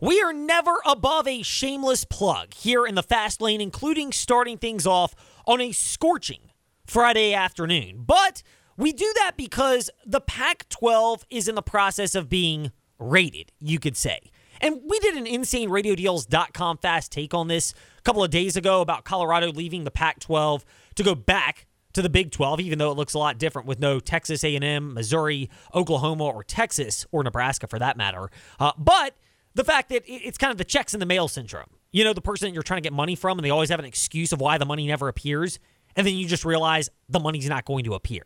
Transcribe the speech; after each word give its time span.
We 0.00 0.20
are 0.20 0.32
never 0.32 0.76
above 0.86 1.26
a 1.26 1.42
shameless 1.42 2.04
plug 2.04 2.54
here 2.54 2.86
in 2.86 2.94
the 2.94 3.02
fast 3.02 3.40
lane, 3.40 3.60
including 3.60 4.12
starting 4.12 4.56
things 4.56 4.86
off 4.86 5.16
on 5.44 5.60
a 5.60 5.72
scorching 5.72 6.52
Friday 6.86 7.34
afternoon. 7.34 8.04
But 8.06 8.44
we 8.76 8.92
do 8.92 9.12
that 9.16 9.32
because 9.36 9.90
the 10.06 10.20
Pac 10.20 10.68
12 10.68 11.24
is 11.30 11.48
in 11.48 11.56
the 11.56 11.62
process 11.62 12.14
of 12.14 12.28
being 12.28 12.70
rated, 13.00 13.50
you 13.58 13.80
could 13.80 13.96
say. 13.96 14.20
And 14.60 14.80
we 14.86 15.00
did 15.00 15.16
an 15.16 15.26
insane 15.26 15.68
InsaneRadioDeals.com 15.68 16.78
fast 16.78 17.10
take 17.10 17.34
on 17.34 17.48
this 17.48 17.74
a 17.98 18.02
couple 18.02 18.22
of 18.22 18.30
days 18.30 18.56
ago 18.56 18.80
about 18.80 19.04
Colorado 19.04 19.50
leaving 19.50 19.82
the 19.82 19.90
Pac 19.90 20.20
12 20.20 20.64
to 20.94 21.02
go 21.02 21.16
back 21.16 21.66
to 21.94 22.02
the 22.02 22.08
Big 22.08 22.30
12, 22.30 22.60
even 22.60 22.78
though 22.78 22.92
it 22.92 22.96
looks 22.96 23.14
a 23.14 23.18
lot 23.18 23.36
different 23.36 23.66
with 23.66 23.80
no 23.80 23.98
Texas 23.98 24.44
A&M, 24.44 24.94
Missouri, 24.94 25.50
Oklahoma, 25.74 26.26
or 26.26 26.44
Texas, 26.44 27.04
or 27.10 27.24
Nebraska 27.24 27.66
for 27.66 27.80
that 27.80 27.96
matter. 27.96 28.30
Uh, 28.60 28.70
but 28.78 29.14
the 29.58 29.64
fact 29.64 29.88
that 29.88 30.04
it's 30.06 30.38
kind 30.38 30.52
of 30.52 30.56
the 30.56 30.64
checks 30.64 30.94
in 30.94 31.00
the 31.00 31.06
mail 31.06 31.26
syndrome. 31.26 31.66
You 31.90 32.04
know, 32.04 32.12
the 32.12 32.20
person 32.20 32.54
you're 32.54 32.62
trying 32.62 32.78
to 32.78 32.86
get 32.86 32.92
money 32.92 33.16
from, 33.16 33.38
and 33.38 33.44
they 33.44 33.50
always 33.50 33.70
have 33.70 33.80
an 33.80 33.84
excuse 33.84 34.32
of 34.32 34.40
why 34.40 34.56
the 34.56 34.64
money 34.64 34.86
never 34.86 35.08
appears, 35.08 35.58
and 35.96 36.06
then 36.06 36.14
you 36.14 36.28
just 36.28 36.44
realize 36.44 36.88
the 37.08 37.18
money's 37.18 37.48
not 37.48 37.64
going 37.64 37.84
to 37.86 37.94
appear. 37.94 38.22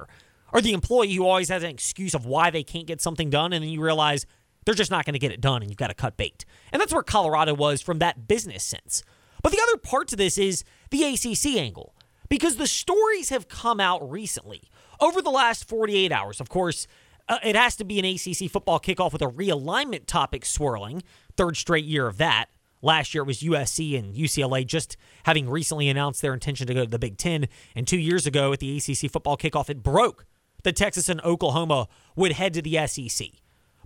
Or 0.52 0.60
the 0.60 0.74
employee 0.74 1.14
who 1.14 1.24
always 1.24 1.48
has 1.48 1.62
an 1.62 1.70
excuse 1.70 2.12
of 2.12 2.26
why 2.26 2.50
they 2.50 2.62
can't 2.62 2.86
get 2.86 3.00
something 3.00 3.30
done, 3.30 3.54
and 3.54 3.64
then 3.64 3.70
you 3.70 3.82
realize 3.82 4.26
they're 4.66 4.74
just 4.74 4.90
not 4.90 5.06
going 5.06 5.14
to 5.14 5.18
get 5.18 5.32
it 5.32 5.40
done, 5.40 5.62
and 5.62 5.70
you've 5.70 5.78
got 5.78 5.88
to 5.88 5.94
cut 5.94 6.18
bait. 6.18 6.44
And 6.70 6.82
that's 6.82 6.92
where 6.92 7.02
Colorado 7.02 7.54
was 7.54 7.80
from 7.80 7.98
that 8.00 8.28
business 8.28 8.62
sense. 8.62 9.02
But 9.42 9.52
the 9.52 9.62
other 9.62 9.78
part 9.78 10.08
to 10.08 10.16
this 10.16 10.36
is 10.36 10.64
the 10.90 11.02
ACC 11.02 11.56
angle, 11.56 11.94
because 12.28 12.56
the 12.56 12.66
stories 12.66 13.30
have 13.30 13.48
come 13.48 13.80
out 13.80 14.06
recently 14.10 14.64
over 15.00 15.22
the 15.22 15.30
last 15.30 15.66
48 15.66 16.12
hours. 16.12 16.42
Of 16.42 16.50
course, 16.50 16.86
uh, 17.28 17.38
it 17.42 17.56
has 17.56 17.76
to 17.76 17.84
be 17.84 17.98
an 17.98 18.04
ACC 18.04 18.50
football 18.50 18.80
kickoff 18.80 19.12
with 19.12 19.22
a 19.22 19.26
realignment 19.26 20.06
topic 20.06 20.44
swirling. 20.44 21.02
Third 21.36 21.56
straight 21.56 21.84
year 21.84 22.06
of 22.06 22.18
that. 22.18 22.46
Last 22.80 23.14
year 23.14 23.22
it 23.22 23.26
was 23.26 23.40
USC 23.40 23.96
and 23.98 24.14
UCLA 24.14 24.66
just 24.66 24.96
having 25.24 25.48
recently 25.48 25.88
announced 25.88 26.20
their 26.20 26.34
intention 26.34 26.66
to 26.66 26.74
go 26.74 26.84
to 26.84 26.90
the 26.90 26.98
Big 26.98 27.16
Ten. 27.16 27.46
And 27.76 27.86
two 27.86 27.98
years 27.98 28.26
ago 28.26 28.52
at 28.52 28.58
the 28.58 28.76
ACC 28.76 29.10
football 29.10 29.36
kickoff, 29.36 29.70
it 29.70 29.82
broke 29.82 30.26
that 30.64 30.76
Texas 30.76 31.08
and 31.08 31.20
Oklahoma 31.22 31.88
would 32.16 32.32
head 32.32 32.54
to 32.54 32.62
the 32.62 32.86
SEC. 32.86 33.28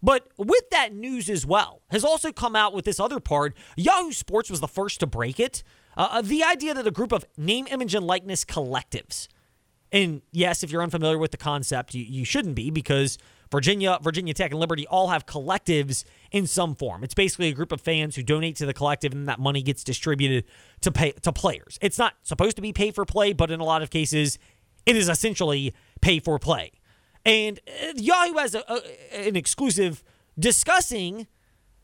But 0.02 0.28
with 0.38 0.68
that 0.70 0.94
news 0.94 1.28
as 1.28 1.46
well, 1.46 1.82
has 1.90 2.04
also 2.04 2.32
come 2.32 2.56
out 2.56 2.74
with 2.74 2.84
this 2.84 3.00
other 3.00 3.20
part. 3.20 3.56
Yahoo 3.76 4.12
Sports 4.12 4.50
was 4.50 4.60
the 4.60 4.68
first 4.68 5.00
to 5.00 5.06
break 5.06 5.40
it. 5.40 5.62
Uh, 5.96 6.20
the 6.20 6.44
idea 6.44 6.74
that 6.74 6.86
a 6.86 6.90
group 6.90 7.12
of 7.12 7.24
name, 7.36 7.66
image, 7.70 7.94
and 7.94 8.06
likeness 8.06 8.44
collectives 8.44 9.28
and 9.92 10.22
yes, 10.32 10.62
if 10.62 10.70
you're 10.70 10.82
unfamiliar 10.82 11.18
with 11.18 11.30
the 11.30 11.36
concept, 11.36 11.94
you, 11.94 12.04
you 12.04 12.24
shouldn't 12.24 12.54
be 12.54 12.70
because 12.70 13.18
Virginia, 13.50 13.98
Virginia 14.02 14.34
Tech, 14.34 14.50
and 14.50 14.60
Liberty 14.60 14.86
all 14.86 15.08
have 15.08 15.26
collectives 15.26 16.04
in 16.32 16.46
some 16.46 16.74
form. 16.74 17.04
It's 17.04 17.14
basically 17.14 17.48
a 17.48 17.52
group 17.52 17.72
of 17.72 17.80
fans 17.80 18.16
who 18.16 18.22
donate 18.22 18.56
to 18.56 18.66
the 18.66 18.74
collective, 18.74 19.12
and 19.12 19.28
that 19.28 19.38
money 19.38 19.62
gets 19.62 19.84
distributed 19.84 20.44
to 20.80 20.90
pay 20.90 21.12
to 21.12 21.32
players. 21.32 21.78
It's 21.80 21.98
not 21.98 22.14
supposed 22.22 22.56
to 22.56 22.62
be 22.62 22.72
pay 22.72 22.90
for 22.90 23.04
play, 23.04 23.32
but 23.32 23.50
in 23.50 23.60
a 23.60 23.64
lot 23.64 23.82
of 23.82 23.90
cases, 23.90 24.38
it 24.84 24.96
is 24.96 25.08
essentially 25.08 25.74
pay 26.00 26.18
for 26.20 26.38
play. 26.38 26.72
And 27.24 27.60
uh, 27.68 27.92
Yahoo 27.96 28.38
has 28.38 28.54
a, 28.54 28.64
a, 28.68 29.28
an 29.28 29.36
exclusive 29.36 30.02
discussing 30.38 31.26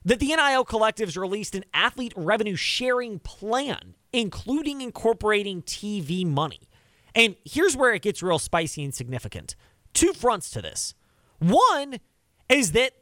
that 0.05 0.21
the 0.21 0.27
NIL 0.27 0.65
collectives 0.65 1.17
released 1.17 1.55
an 1.55 1.65
athlete 1.73 2.13
revenue 2.17 2.57
sharing 2.57 3.19
plan, 3.19 3.95
including 4.13 4.81
incorporating 4.81 5.63
TV 5.63 6.27
money. 6.27 6.69
And 7.15 7.37
here's 7.45 7.77
where 7.77 7.93
it 7.93 8.03
gets 8.03 8.23
real 8.23 8.39
spicy 8.39 8.83
and 8.85 8.95
significant. 8.95 9.55
Two 9.93 10.13
fronts 10.13 10.51
to 10.51 10.63
this. 10.63 10.95
One 11.43 11.98
is 12.48 12.73
that 12.73 12.93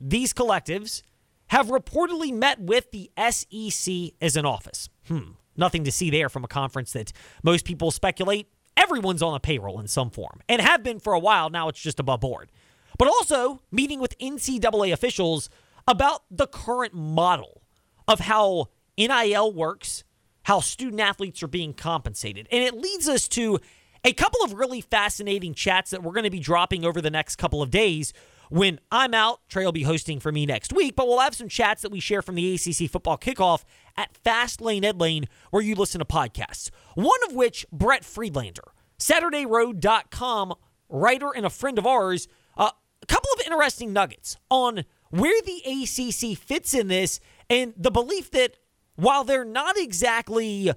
these 0.00 0.32
collectives 0.32 1.02
have 1.48 1.68
reportedly 1.68 2.32
met 2.32 2.60
with 2.60 2.90
the 2.90 3.10
SEC 3.16 4.14
as 4.20 4.36
an 4.36 4.44
office. 4.44 4.88
Hmm, 5.06 5.32
nothing 5.56 5.84
to 5.84 5.92
see 5.92 6.10
there 6.10 6.28
from 6.28 6.44
a 6.44 6.48
conference 6.48 6.92
that 6.92 7.12
most 7.42 7.64
people 7.64 7.90
speculate 7.90 8.48
everyone's 8.76 9.22
on 9.22 9.34
a 9.34 9.40
payroll 9.40 9.80
in 9.80 9.88
some 9.88 10.10
form 10.10 10.40
and 10.48 10.60
have 10.60 10.82
been 10.82 11.00
for 11.00 11.12
a 11.12 11.18
while. 11.18 11.50
Now 11.50 11.68
it's 11.68 11.80
just 11.80 11.98
above 12.00 12.20
board. 12.20 12.50
But 12.98 13.08
also 13.08 13.60
meeting 13.70 14.00
with 14.00 14.18
NCAA 14.18 14.92
officials 14.92 15.48
about 15.86 16.22
the 16.30 16.46
current 16.46 16.94
model 16.94 17.62
of 18.06 18.20
how 18.20 18.68
NIL 18.96 19.52
works 19.52 20.04
how 20.48 20.60
student 20.60 20.98
athletes 20.98 21.42
are 21.42 21.46
being 21.46 21.74
compensated. 21.74 22.48
And 22.50 22.64
it 22.64 22.72
leads 22.72 23.06
us 23.06 23.28
to 23.28 23.60
a 24.08 24.12
couple 24.14 24.42
of 24.42 24.54
really 24.54 24.80
fascinating 24.80 25.52
chats 25.52 25.90
that 25.90 26.02
we're 26.02 26.12
going 26.12 26.24
to 26.24 26.30
be 26.30 26.40
dropping 26.40 26.82
over 26.82 27.02
the 27.02 27.10
next 27.10 27.36
couple 27.36 27.60
of 27.60 27.70
days. 27.70 28.14
When 28.48 28.80
I'm 28.90 29.12
out, 29.12 29.46
Trey 29.50 29.66
will 29.66 29.72
be 29.72 29.82
hosting 29.82 30.18
for 30.18 30.32
me 30.32 30.46
next 30.46 30.72
week, 30.72 30.96
but 30.96 31.06
we'll 31.06 31.20
have 31.20 31.34
some 31.34 31.50
chats 31.50 31.82
that 31.82 31.92
we 31.92 32.00
share 32.00 32.22
from 32.22 32.34
the 32.34 32.54
ACC 32.54 32.90
football 32.90 33.18
kickoff 33.18 33.64
at 33.98 34.16
Fast 34.16 34.62
Lane 34.62 34.82
Ed 34.82 34.98
Lane, 34.98 35.26
where 35.50 35.62
you 35.62 35.74
listen 35.74 35.98
to 35.98 36.06
podcasts. 36.06 36.70
One 36.94 37.22
of 37.28 37.34
which, 37.34 37.66
Brett 37.70 38.02
Friedlander, 38.02 38.62
SaturdayRoad.com 38.98 40.54
writer 40.88 41.30
and 41.36 41.44
a 41.44 41.50
friend 41.50 41.78
of 41.78 41.86
ours, 41.86 42.28
uh, 42.56 42.70
a 43.02 43.06
couple 43.06 43.28
of 43.34 43.42
interesting 43.44 43.92
nuggets 43.92 44.38
on 44.48 44.86
where 45.10 45.42
the 45.42 45.60
ACC 45.66 46.38
fits 46.38 46.72
in 46.72 46.88
this 46.88 47.20
and 47.50 47.74
the 47.76 47.90
belief 47.90 48.30
that 48.30 48.56
while 48.96 49.22
they're 49.22 49.44
not 49.44 49.76
exactly 49.76 50.72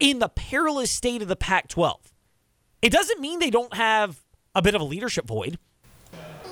in 0.00 0.18
the 0.18 0.28
perilous 0.28 0.90
state 0.90 1.22
of 1.22 1.28
the 1.28 1.36
Pac 1.36 1.68
12, 1.68 2.11
it 2.82 2.90
doesn't 2.90 3.20
mean 3.20 3.38
they 3.38 3.50
don't 3.50 3.74
have 3.74 4.20
a 4.54 4.62
bit 4.62 4.74
of 4.74 4.80
a 4.80 4.84
leadership 4.84 5.26
void. 5.26 5.58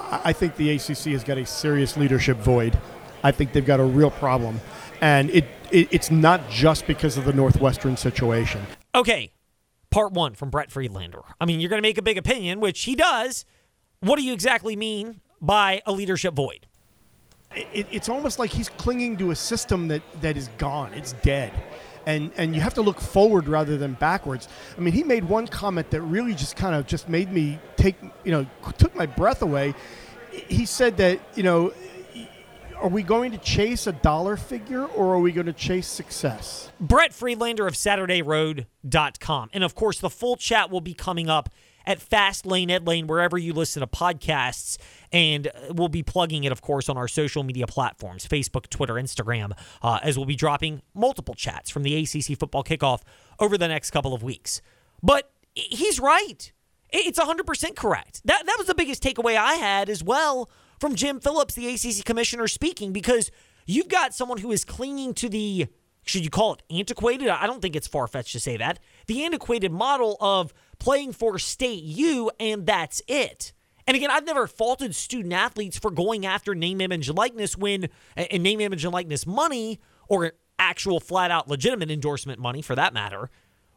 I 0.00 0.32
think 0.32 0.56
the 0.56 0.70
ACC 0.70 1.12
has 1.12 1.22
got 1.22 1.38
a 1.38 1.44
serious 1.44 1.96
leadership 1.96 2.38
void. 2.38 2.78
I 3.22 3.32
think 3.32 3.52
they've 3.52 3.66
got 3.66 3.80
a 3.80 3.84
real 3.84 4.10
problem. 4.10 4.60
And 5.00 5.30
it, 5.30 5.44
it 5.70 5.88
it's 5.90 6.10
not 6.10 6.48
just 6.48 6.86
because 6.86 7.16
of 7.16 7.24
the 7.24 7.32
Northwestern 7.32 7.96
situation. 7.96 8.62
Okay, 8.94 9.32
part 9.90 10.12
one 10.12 10.34
from 10.34 10.50
Brett 10.50 10.70
Friedlander. 10.70 11.22
I 11.40 11.44
mean, 11.44 11.60
you're 11.60 11.70
going 11.70 11.82
to 11.82 11.86
make 11.86 11.98
a 11.98 12.02
big 12.02 12.18
opinion, 12.18 12.60
which 12.60 12.84
he 12.84 12.94
does. 12.94 13.44
What 14.00 14.16
do 14.16 14.24
you 14.24 14.32
exactly 14.32 14.76
mean 14.76 15.20
by 15.40 15.82
a 15.86 15.92
leadership 15.92 16.34
void? 16.34 16.66
it, 17.54 17.86
it's 17.90 18.08
almost 18.08 18.38
like 18.38 18.50
he's 18.50 18.68
clinging 18.68 19.16
to 19.18 19.30
a 19.30 19.36
system 19.36 19.88
that, 19.88 20.02
that 20.20 20.36
is 20.36 20.48
gone. 20.58 20.92
It's 20.94 21.12
dead. 21.14 21.52
And, 22.06 22.32
and 22.36 22.54
you 22.54 22.60
have 22.60 22.74
to 22.74 22.82
look 22.82 23.00
forward 23.00 23.46
rather 23.46 23.76
than 23.76 23.94
backwards. 23.94 24.48
I 24.76 24.80
mean, 24.80 24.94
he 24.94 25.04
made 25.04 25.24
one 25.24 25.46
comment 25.46 25.90
that 25.90 26.00
really 26.00 26.34
just 26.34 26.56
kind 26.56 26.74
of 26.74 26.86
just 26.86 27.08
made 27.08 27.30
me 27.30 27.58
take, 27.76 27.96
you 28.24 28.32
know, 28.32 28.46
took 28.78 28.94
my 28.94 29.06
breath 29.06 29.42
away. 29.42 29.74
He 30.32 30.64
said 30.64 30.96
that, 30.96 31.20
you 31.34 31.42
know, 31.42 31.72
are 32.80 32.88
we 32.88 33.02
going 33.02 33.32
to 33.32 33.38
chase 33.38 33.86
a 33.86 33.92
dollar 33.92 34.36
figure 34.36 34.86
or 34.86 35.14
are 35.14 35.20
we 35.20 35.32
going 35.32 35.46
to 35.46 35.52
chase 35.52 35.86
success? 35.86 36.70
Brett 36.80 37.12
Friedlander 37.12 37.66
of 37.66 37.74
SaturdayRoad.com. 37.74 39.50
And 39.52 39.62
of 39.62 39.74
course, 39.74 39.98
the 39.98 40.10
full 40.10 40.36
chat 40.36 40.70
will 40.70 40.80
be 40.80 40.94
coming 40.94 41.28
up 41.28 41.50
at 41.86 42.00
Fast 42.00 42.46
Lane 42.46 42.70
Ed 42.70 42.86
Lane, 42.86 43.06
wherever 43.06 43.38
you 43.38 43.52
listen 43.52 43.80
to 43.80 43.86
podcasts. 43.86 44.78
And 45.12 45.50
we'll 45.70 45.88
be 45.88 46.02
plugging 46.02 46.44
it, 46.44 46.52
of 46.52 46.62
course, 46.62 46.88
on 46.88 46.96
our 46.96 47.08
social 47.08 47.42
media 47.42 47.66
platforms 47.66 48.26
Facebook, 48.26 48.68
Twitter, 48.68 48.94
Instagram, 48.94 49.52
uh, 49.82 49.98
as 50.02 50.16
we'll 50.16 50.26
be 50.26 50.36
dropping 50.36 50.82
multiple 50.94 51.34
chats 51.34 51.70
from 51.70 51.82
the 51.82 51.96
ACC 51.96 52.38
football 52.38 52.64
kickoff 52.64 53.02
over 53.38 53.56
the 53.58 53.68
next 53.68 53.90
couple 53.90 54.14
of 54.14 54.22
weeks. 54.22 54.62
But 55.02 55.32
he's 55.54 55.98
right. 55.98 56.52
It's 56.90 57.18
100% 57.18 57.76
correct. 57.76 58.20
That, 58.24 58.44
that 58.46 58.56
was 58.58 58.66
the 58.66 58.74
biggest 58.74 59.02
takeaway 59.02 59.36
I 59.36 59.54
had 59.54 59.88
as 59.88 60.02
well 60.02 60.50
from 60.80 60.94
Jim 60.94 61.20
Phillips, 61.20 61.54
the 61.54 61.68
ACC 61.68 62.04
commissioner, 62.04 62.48
speaking, 62.48 62.92
because 62.92 63.30
you've 63.66 63.88
got 63.88 64.14
someone 64.14 64.38
who 64.38 64.50
is 64.50 64.64
clinging 64.64 65.14
to 65.14 65.28
the 65.28 65.68
should 66.02 66.24
you 66.24 66.30
call 66.30 66.54
it 66.54 66.62
antiquated? 66.70 67.28
I 67.28 67.46
don't 67.46 67.60
think 67.60 67.76
it's 67.76 67.86
far 67.86 68.06
fetched 68.06 68.32
to 68.32 68.40
say 68.40 68.56
that. 68.56 68.78
The 69.06 69.24
antiquated 69.24 69.70
model 69.70 70.16
of 70.20 70.52
playing 70.80 71.12
for 71.12 71.38
state 71.38 71.84
U 71.84 72.32
and 72.40 72.66
that's 72.66 73.00
it. 73.06 73.52
And 73.86 73.96
again, 73.96 74.10
I've 74.10 74.26
never 74.26 74.46
faulted 74.46 74.94
student 74.94 75.32
athletes 75.32 75.78
for 75.78 75.90
going 75.90 76.26
after 76.26 76.54
name, 76.54 76.80
image, 76.80 77.08
and 77.08 77.16
likeness 77.16 77.56
when, 77.56 77.88
and 78.16 78.42
name, 78.42 78.60
image, 78.60 78.84
and 78.84 78.92
likeness 78.92 79.26
money, 79.26 79.80
or 80.08 80.32
actual 80.58 81.00
flat 81.00 81.30
out 81.30 81.48
legitimate 81.48 81.90
endorsement 81.90 82.38
money 82.38 82.62
for 82.62 82.74
that 82.74 82.92
matter. 82.92 83.30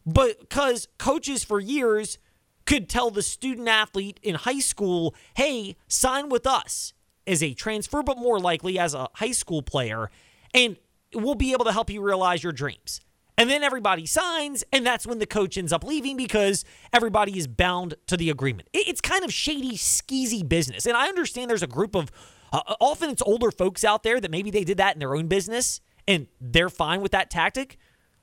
But 0.06 0.40
because 0.40 0.88
coaches 0.98 1.44
for 1.44 1.60
years 1.60 2.18
could 2.66 2.90
tell 2.90 3.10
the 3.10 3.22
student 3.22 3.68
athlete 3.68 4.20
in 4.22 4.36
high 4.36 4.60
school, 4.60 5.16
hey, 5.36 5.76
sign 5.88 6.30
with 6.30 6.46
us 6.46 6.94
as 7.26 7.42
a 7.42 7.54
transfer, 7.54 8.04
but 8.04 8.18
more 8.18 8.40
likely 8.40 8.78
as 8.78 8.94
a 8.94 9.10
high 9.16 9.32
school 9.32 9.62
player. 9.62 10.10
And 10.54 10.78
we'll 11.14 11.36
be 11.36 11.54
able 11.54 11.66
to 11.66 11.72
help 11.72 11.90
you 11.90 12.02
realize 12.02 12.44
your 12.44 12.54
dreams. 12.54 13.02
And 13.38 13.50
then 13.50 13.64
everybody 13.64 14.06
signs, 14.06 14.64
and 14.72 14.86
that's 14.86 15.08
when 15.08 15.20
the 15.20 15.26
coach 15.26 15.58
ends 15.58 15.74
up 15.74 15.84
leaving 15.84 16.18
because 16.18 16.64
everybody 16.92 17.38
is 17.38 17.48
bound 17.48 17.96
to 18.08 18.16
the 18.16 18.30
agreement. 18.30 18.70
It's 18.74 19.02
kind 19.02 19.24
of 19.24 19.34
shady, 19.34 19.76
skeezy 19.76 20.48
business. 20.48 20.86
And 20.86 20.96
I 20.96 21.08
understand 21.08 21.50
there's 21.50 21.64
a 21.64 21.68
group 21.68 21.96
of, 21.96 22.12
uh, 22.52 22.62
often 22.80 23.10
it's 23.10 23.24
older 23.24 23.50
folks 23.50 23.84
out 23.84 24.04
there 24.04 24.22
that 24.22 24.30
maybe 24.30 24.52
they 24.52 24.64
did 24.64 24.78
that 24.78 24.96
in 24.96 25.00
their 25.00 25.16
own 25.16 25.28
business 25.28 25.82
and 26.08 26.28
they're 26.40 26.70
fine 26.70 27.02
with 27.02 27.12
that 27.14 27.32
tactic. 27.32 27.78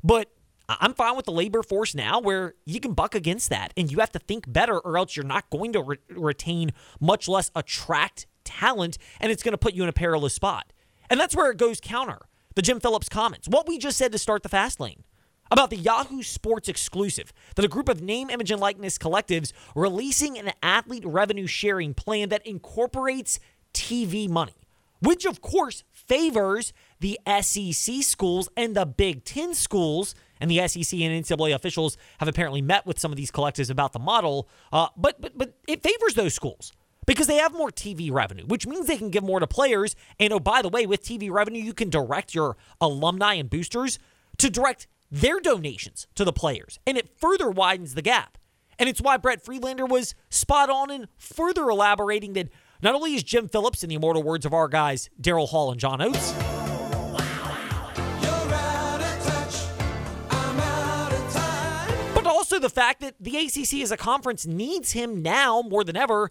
But 0.04 0.30
I'm 0.68 0.94
fine 0.94 1.16
with 1.16 1.26
the 1.26 1.32
labor 1.32 1.64
force 1.64 1.94
now 1.94 2.20
where 2.20 2.54
you 2.64 2.78
can 2.78 2.92
buck 2.92 3.16
against 3.16 3.50
that 3.50 3.72
and 3.76 3.90
you 3.90 3.98
have 3.98 4.12
to 4.12 4.20
think 4.20 4.50
better 4.50 4.78
or 4.78 4.96
else 4.96 5.16
you're 5.16 5.26
not 5.26 5.50
going 5.50 5.72
to 5.72 5.82
re- 5.82 5.98
retain, 6.10 6.70
much 7.00 7.26
less 7.26 7.50
attract 7.56 8.26
talent, 8.44 8.96
and 9.20 9.32
it's 9.32 9.42
going 9.42 9.52
to 9.52 9.58
put 9.58 9.74
you 9.74 9.82
in 9.82 9.88
a 9.88 9.92
perilous 9.92 10.34
spot. 10.34 10.72
And 11.08 11.18
that's 11.18 11.34
where 11.34 11.50
it 11.50 11.56
goes 11.56 11.80
counter 11.80 12.20
the 12.60 12.66
Jim 12.66 12.78
Phillips 12.78 13.08
comments, 13.08 13.48
what 13.48 13.66
we 13.66 13.78
just 13.78 13.96
said 13.96 14.12
to 14.12 14.18
start 14.18 14.42
the 14.42 14.48
fast 14.50 14.80
lane. 14.80 15.02
About 15.50 15.70
the 15.70 15.78
Yahoo 15.78 16.22
Sports 16.22 16.68
exclusive 16.68 17.32
that 17.56 17.64
a 17.64 17.68
group 17.68 17.88
of 17.88 18.02
name, 18.02 18.28
image, 18.28 18.50
and 18.50 18.60
likeness 18.60 18.98
collectives 18.98 19.54
releasing 19.74 20.38
an 20.38 20.52
athlete 20.62 21.04
revenue 21.06 21.46
sharing 21.46 21.94
plan 21.94 22.28
that 22.28 22.46
incorporates 22.46 23.40
TV 23.72 24.28
money, 24.28 24.52
which 25.00 25.24
of 25.24 25.40
course 25.40 25.84
favors 25.90 26.74
the 27.00 27.18
SEC 27.40 28.02
schools 28.02 28.50
and 28.58 28.76
the 28.76 28.84
Big 28.84 29.24
Ten 29.24 29.54
schools. 29.54 30.14
And 30.38 30.50
the 30.50 30.68
SEC 30.68 31.00
and 31.00 31.24
NCAA 31.24 31.54
officials 31.54 31.96
have 32.18 32.28
apparently 32.28 32.60
met 32.60 32.84
with 32.84 32.98
some 32.98 33.10
of 33.10 33.16
these 33.16 33.30
collectives 33.30 33.70
about 33.70 33.94
the 33.94 33.98
model, 33.98 34.50
uh, 34.70 34.88
but 34.98 35.18
but 35.18 35.32
but 35.34 35.54
it 35.66 35.82
favors 35.82 36.12
those 36.12 36.34
schools 36.34 36.72
because 37.06 37.26
they 37.26 37.36
have 37.36 37.52
more 37.52 37.70
TV 37.70 38.12
revenue, 38.12 38.44
which 38.46 38.66
means 38.66 38.86
they 38.86 38.96
can 38.96 39.10
give 39.10 39.24
more 39.24 39.40
to 39.40 39.46
players. 39.46 39.96
And 40.18 40.32
oh, 40.32 40.40
by 40.40 40.62
the 40.62 40.68
way, 40.68 40.86
with 40.86 41.02
TV 41.02 41.30
revenue, 41.30 41.62
you 41.62 41.74
can 41.74 41.90
direct 41.90 42.34
your 42.34 42.56
alumni 42.80 43.34
and 43.34 43.50
boosters 43.50 43.98
to 44.38 44.50
direct 44.50 44.86
their 45.10 45.40
donations 45.40 46.06
to 46.14 46.24
the 46.24 46.32
players, 46.32 46.78
and 46.86 46.96
it 46.96 47.08
further 47.18 47.50
widens 47.50 47.94
the 47.94 48.02
gap. 48.02 48.38
And 48.78 48.88
it's 48.88 49.00
why 49.00 49.16
Brett 49.16 49.44
Friedlander 49.44 49.84
was 49.84 50.14
spot 50.30 50.70
on 50.70 50.90
in 50.90 51.08
further 51.18 51.68
elaborating 51.68 52.32
that 52.34 52.48
not 52.80 52.94
only 52.94 53.14
is 53.14 53.22
Jim 53.22 53.48
Phillips, 53.48 53.82
in 53.82 53.88
the 53.90 53.96
immortal 53.96 54.22
words 54.22 54.46
of 54.46 54.54
our 54.54 54.68
guys 54.68 55.10
Daryl 55.20 55.48
Hall 55.48 55.70
and 55.70 55.78
John 55.78 56.00
Oates, 56.00 56.32
but 62.14 62.26
also 62.26 62.58
the 62.58 62.70
fact 62.70 63.00
that 63.00 63.16
the 63.20 63.36
ACC 63.36 63.82
as 63.82 63.90
a 63.90 63.96
conference 63.96 64.46
needs 64.46 64.92
him 64.92 65.20
now 65.20 65.60
more 65.62 65.84
than 65.84 65.96
ever 65.96 66.30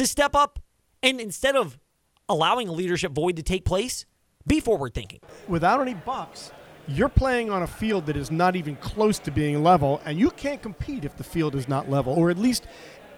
to 0.00 0.06
step 0.06 0.34
up 0.34 0.58
and 1.02 1.20
instead 1.20 1.56
of 1.56 1.78
allowing 2.26 2.68
a 2.68 2.72
leadership 2.72 3.12
void 3.12 3.36
to 3.36 3.42
take 3.42 3.66
place, 3.66 4.06
be 4.46 4.58
forward 4.58 4.94
thinking. 4.94 5.20
Without 5.46 5.78
any 5.80 5.92
bucks, 5.92 6.52
you're 6.88 7.10
playing 7.10 7.50
on 7.50 7.62
a 7.62 7.66
field 7.66 8.06
that 8.06 8.16
is 8.16 8.30
not 8.30 8.56
even 8.56 8.76
close 8.76 9.18
to 9.18 9.30
being 9.30 9.62
level, 9.62 10.00
and 10.06 10.18
you 10.18 10.30
can't 10.30 10.62
compete 10.62 11.04
if 11.04 11.18
the 11.18 11.24
field 11.24 11.54
is 11.54 11.68
not 11.68 11.90
level, 11.90 12.14
or 12.14 12.30
at 12.30 12.38
least 12.38 12.66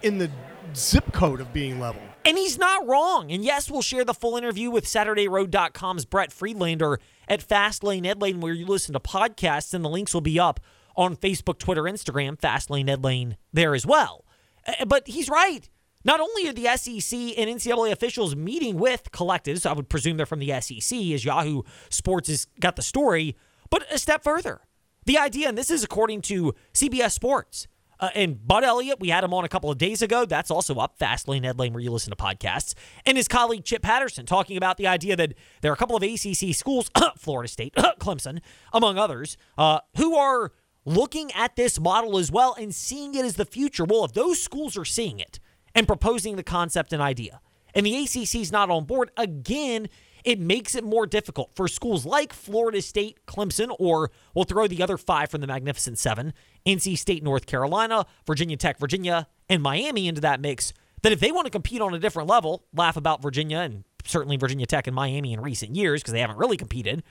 in 0.01 0.17
the 0.17 0.29
zip 0.75 1.13
code 1.13 1.39
of 1.39 1.53
being 1.53 1.79
level. 1.79 2.01
And 2.25 2.37
he's 2.37 2.57
not 2.57 2.85
wrong. 2.85 3.31
And 3.31 3.45
yes, 3.45 3.71
we'll 3.71 3.81
share 3.81 4.03
the 4.03 4.13
full 4.13 4.35
interview 4.35 4.69
with 4.69 4.85
SaturdayRoad.com's 4.85 6.03
Brett 6.03 6.33
Friedlander 6.33 6.99
at 7.29 7.47
Fastlane 7.47 8.03
Edlane, 8.05 8.41
where 8.41 8.53
you 8.53 8.65
listen 8.65 8.91
to 8.91 8.99
podcasts, 8.99 9.73
and 9.73 9.85
the 9.85 9.89
links 9.89 10.13
will 10.13 10.21
be 10.21 10.37
up 10.37 10.59
on 10.97 11.15
Facebook, 11.15 11.59
Twitter, 11.59 11.83
Instagram, 11.83 12.37
Fastlane 12.37 12.89
Edlane 12.89 13.37
there 13.53 13.73
as 13.73 13.85
well. 13.85 14.25
Uh, 14.67 14.83
But 14.85 15.07
he's 15.07 15.29
right. 15.29 15.69
Not 16.03 16.19
only 16.19 16.47
are 16.47 16.53
the 16.53 16.65
SEC 16.75 17.17
and 17.37 17.49
NCAA 17.49 17.91
officials 17.91 18.35
meeting 18.35 18.77
with 18.77 19.11
collectives, 19.11 19.65
I 19.65 19.73
would 19.73 19.89
presume 19.89 20.17
they're 20.17 20.25
from 20.25 20.39
the 20.39 20.59
SEC, 20.59 20.97
as 20.97 21.23
Yahoo 21.23 21.63
Sports 21.89 22.29
has 22.29 22.45
got 22.59 22.75
the 22.75 22.81
story, 22.81 23.37
but 23.69 23.85
a 23.91 23.97
step 23.97 24.23
further. 24.23 24.61
The 25.05 25.17
idea, 25.17 25.49
and 25.49 25.57
this 25.57 25.69
is 25.69 25.83
according 25.83 26.21
to 26.23 26.53
CBS 26.73 27.11
Sports, 27.11 27.67
uh, 27.99 28.09
and 28.15 28.45
Bud 28.45 28.63
Elliott, 28.63 28.99
we 28.99 29.09
had 29.09 29.23
him 29.23 29.33
on 29.33 29.45
a 29.45 29.49
couple 29.49 29.71
of 29.71 29.77
days 29.77 30.01
ago. 30.01 30.25
That's 30.25 30.51
also 30.51 30.75
up, 30.75 30.99
Fastlane 30.99 31.57
Lane, 31.57 31.73
where 31.73 31.81
you 31.81 31.91
listen 31.91 32.11
to 32.11 32.21
podcasts. 32.21 32.73
And 33.05 33.15
his 33.15 33.29
colleague 33.29 33.63
Chip 33.63 33.81
Patterson 33.81 34.25
talking 34.25 34.57
about 34.57 34.77
the 34.77 34.87
idea 34.87 35.15
that 35.15 35.35
there 35.61 35.71
are 35.71 35.73
a 35.73 35.77
couple 35.77 35.95
of 35.95 36.03
ACC 36.03 36.53
schools, 36.53 36.89
Florida 37.17 37.47
State, 37.47 37.73
Clemson, 37.99 38.41
among 38.73 38.97
others, 38.97 39.37
uh, 39.57 39.79
who 39.95 40.15
are 40.15 40.51
looking 40.85 41.31
at 41.31 41.55
this 41.55 41.79
model 41.79 42.17
as 42.17 42.29
well 42.29 42.55
and 42.59 42.75
seeing 42.75 43.15
it 43.15 43.23
as 43.23 43.35
the 43.35 43.45
future. 43.45 43.85
Well, 43.85 44.03
if 44.03 44.11
those 44.13 44.41
schools 44.41 44.77
are 44.77 44.85
seeing 44.85 45.19
it 45.19 45.39
and 45.75 45.87
proposing 45.87 46.35
the 46.35 46.43
concept 46.43 46.93
and 46.93 47.01
idea, 47.01 47.41
and 47.73 47.85
the 47.85 48.03
ACC 48.03 48.35
is 48.35 48.51
not 48.51 48.69
on 48.69 48.85
board, 48.85 49.11
again, 49.17 49.89
it 50.23 50.39
makes 50.39 50.75
it 50.75 50.83
more 50.83 51.05
difficult 51.05 51.51
for 51.55 51.67
schools 51.67 52.05
like 52.05 52.31
Florida 52.31 52.81
State, 52.81 53.25
Clemson, 53.25 53.75
or 53.79 54.11
we'll 54.33 54.45
throw 54.45 54.67
the 54.67 54.81
other 54.81 54.97
five 54.97 55.29
from 55.29 55.41
the 55.41 55.47
Magnificent 55.47 55.97
Seven 55.97 56.33
NC 56.65 56.97
State, 56.97 57.23
North 57.23 57.45
Carolina, 57.45 58.05
Virginia 58.25 58.55
Tech, 58.55 58.79
Virginia, 58.79 59.27
and 59.49 59.61
Miami 59.61 60.07
into 60.07 60.21
that 60.21 60.39
mix. 60.39 60.71
That 61.01 61.11
if 61.11 61.19
they 61.19 61.31
want 61.31 61.45
to 61.45 61.51
compete 61.51 61.81
on 61.81 61.93
a 61.93 61.99
different 61.99 62.29
level, 62.29 62.63
laugh 62.73 62.95
about 62.95 63.21
Virginia 63.21 63.57
and 63.57 63.83
certainly 64.05 64.37
Virginia 64.37 64.65
Tech 64.65 64.87
and 64.87 64.95
Miami 64.95 65.33
in 65.33 65.41
recent 65.41 65.75
years 65.75 66.01
because 66.01 66.13
they 66.13 66.21
haven't 66.21 66.37
really 66.37 66.57
competed. 66.57 67.03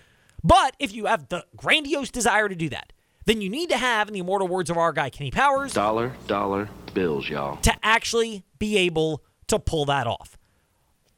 But 0.42 0.74
if 0.78 0.94
you 0.94 1.06
have 1.06 1.28
the 1.28 1.44
grandiose 1.56 2.10
desire 2.10 2.48
to 2.48 2.54
do 2.54 2.70
that, 2.70 2.92
then 3.24 3.40
you 3.40 3.48
need 3.48 3.70
to 3.70 3.76
have, 3.76 4.08
in 4.08 4.14
the 4.14 4.20
immortal 4.20 4.48
words 4.48 4.70
of 4.70 4.76
our 4.76 4.92
guy 4.92 5.10
Kenny 5.10 5.30
Powers, 5.30 5.72
Dollar, 5.72 6.12
dollar 6.26 6.68
bills, 6.94 7.28
y'all. 7.28 7.56
to 7.58 7.74
actually 7.82 8.44
be 8.58 8.76
able 8.78 9.22
to 9.48 9.58
pull 9.58 9.84
that 9.86 10.06
off. 10.06 10.36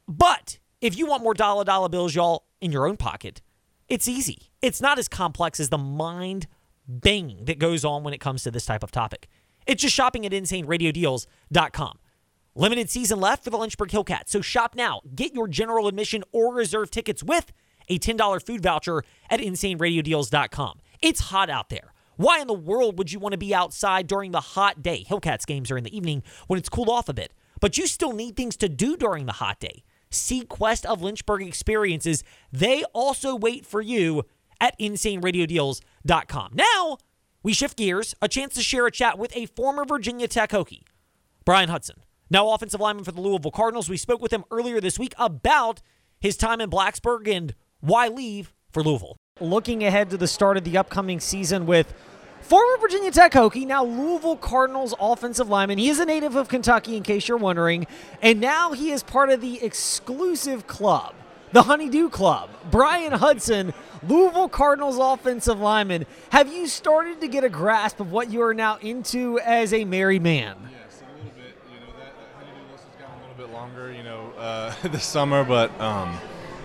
But 0.07 0.59
if 0.81 0.97
you 0.97 1.05
want 1.07 1.23
more 1.23 1.33
dollar 1.33 1.63
dollar 1.63 1.89
bills, 1.89 2.13
y'all, 2.15 2.45
in 2.61 2.71
your 2.71 2.87
own 2.87 2.97
pocket, 2.97 3.41
it's 3.87 4.07
easy. 4.07 4.51
It's 4.61 4.81
not 4.81 4.99
as 4.99 5.07
complex 5.07 5.59
as 5.59 5.69
the 5.69 5.77
mind 5.77 6.47
banging 6.87 7.45
that 7.45 7.59
goes 7.59 7.83
on 7.83 8.03
when 8.03 8.13
it 8.13 8.19
comes 8.19 8.43
to 8.43 8.51
this 8.51 8.65
type 8.65 8.83
of 8.83 8.91
topic. 8.91 9.27
It's 9.65 9.81
just 9.81 9.95
shopping 9.95 10.25
at 10.25 10.31
insaneradiodeals.com. 10.31 11.99
Limited 12.57 12.89
season 12.89 13.19
left 13.19 13.43
for 13.43 13.49
the 13.49 13.57
Lynchburg 13.57 13.89
Hillcats, 13.89 14.29
so 14.29 14.39
shop 14.41 14.75
now. 14.75 15.01
Get 15.13 15.33
your 15.33 15.47
general 15.47 15.87
admission 15.87 16.23
or 16.31 16.53
reserve 16.53 16.89
tickets 16.89 17.21
with 17.23 17.51
a 17.89 17.99
$10 17.99 18.45
food 18.45 18.61
voucher 18.63 19.03
at 19.29 19.39
insaneradiodeals.com. 19.39 20.79
It's 21.01 21.19
hot 21.19 21.49
out 21.49 21.69
there. 21.69 21.93
Why 22.17 22.39
in 22.39 22.47
the 22.47 22.53
world 22.53 22.97
would 22.97 23.11
you 23.11 23.19
want 23.19 23.33
to 23.33 23.37
be 23.37 23.53
outside 23.53 24.07
during 24.07 24.31
the 24.31 24.41
hot 24.41 24.81
day? 24.81 25.05
Hillcats 25.07 25.45
games 25.45 25.69
are 25.71 25.77
in 25.77 25.83
the 25.83 25.95
evening 25.95 26.23
when 26.47 26.57
it's 26.57 26.69
cooled 26.69 26.89
off 26.89 27.09
a 27.09 27.13
bit, 27.13 27.33
but 27.59 27.77
you 27.77 27.87
still 27.87 28.13
need 28.13 28.35
things 28.35 28.55
to 28.57 28.69
do 28.69 28.95
during 28.95 29.25
the 29.25 29.33
hot 29.33 29.59
day. 29.59 29.83
SeaQuest 30.11 30.85
of 30.85 31.01
Lynchburg 31.01 31.41
experiences. 31.41 32.23
They 32.51 32.83
also 32.93 33.35
wait 33.35 33.65
for 33.65 33.81
you 33.81 34.23
at 34.61 34.77
insaneradiodeals.com. 34.79 36.51
Now, 36.53 36.97
we 37.43 37.53
shift 37.53 37.77
gears, 37.77 38.15
a 38.21 38.27
chance 38.27 38.53
to 38.55 38.61
share 38.61 38.87
a 38.87 38.91
chat 38.91 39.19
with 39.19 39.35
a 39.35 39.45
former 39.47 39.85
Virginia 39.85 40.27
Tech 40.27 40.51
Hokie, 40.51 40.83
Bryan 41.43 41.69
Hudson. 41.69 41.97
Now, 42.29 42.49
offensive 42.49 42.79
lineman 42.79 43.03
for 43.03 43.11
the 43.11 43.21
Louisville 43.21 43.51
Cardinals. 43.51 43.89
We 43.89 43.97
spoke 43.97 44.21
with 44.21 44.33
him 44.33 44.45
earlier 44.49 44.81
this 44.81 44.97
week 44.97 45.13
about 45.17 45.81
his 46.19 46.37
time 46.37 46.59
in 46.61 46.69
Blacksburg 46.69 47.27
and 47.27 47.53
why 47.81 48.07
leave 48.07 48.51
for 48.71 48.81
Louisville. 48.81 49.17
Looking 49.41 49.83
ahead 49.83 50.11
to 50.11 50.17
the 50.17 50.29
start 50.29 50.55
of 50.55 50.63
the 50.63 50.77
upcoming 50.77 51.19
season 51.19 51.65
with 51.65 51.93
former 52.39 52.77
Virginia 52.77 53.11
Tech 53.11 53.33
Hokie, 53.33 53.67
now 53.67 53.83
Louisville 53.83 54.37
Cardinals 54.37 54.95
offensive 54.97 55.49
lineman. 55.49 55.77
He 55.77 55.89
is 55.89 55.99
a 55.99 56.05
native 56.05 56.37
of 56.37 56.47
Kentucky, 56.47 56.95
in 56.95 57.03
case 57.03 57.27
you're 57.27 57.35
wondering, 57.35 57.85
and 58.21 58.39
now 58.39 58.71
he 58.71 58.91
is 58.91 59.03
part 59.03 59.29
of 59.29 59.41
the 59.41 59.61
exclusive 59.61 60.67
club, 60.67 61.15
the 61.51 61.63
Honeydew 61.63 62.11
Club. 62.11 62.49
Bryan 62.71 63.11
Hudson, 63.11 63.73
Louisville 64.07 64.47
Cardinals 64.47 64.97
offensive 64.97 65.59
lineman. 65.59 66.05
Have 66.29 66.47
you 66.53 66.65
started 66.65 67.19
to 67.19 67.27
get 67.27 67.43
a 67.43 67.49
grasp 67.49 67.99
of 67.99 68.13
what 68.13 68.31
you 68.31 68.41
are 68.41 68.53
now 68.53 68.77
into 68.77 69.37
as 69.41 69.73
a 69.73 69.83
married 69.83 70.21
man? 70.21 70.55
Yes, 70.71 71.01
a 71.01 71.13
little 71.17 71.31
bit. 71.35 71.57
You 71.73 71.85
know 71.85 71.93
that, 71.99 72.13
honeydew 72.37 72.71
has 72.71 72.85
a 72.85 73.19
little 73.19 73.35
bit 73.35 73.53
longer. 73.53 73.91
You 73.91 74.03
know, 74.03 74.31
uh, 74.37 74.73
this 74.87 75.03
summer, 75.03 75.43
but 75.43 75.77
um, 75.81 76.17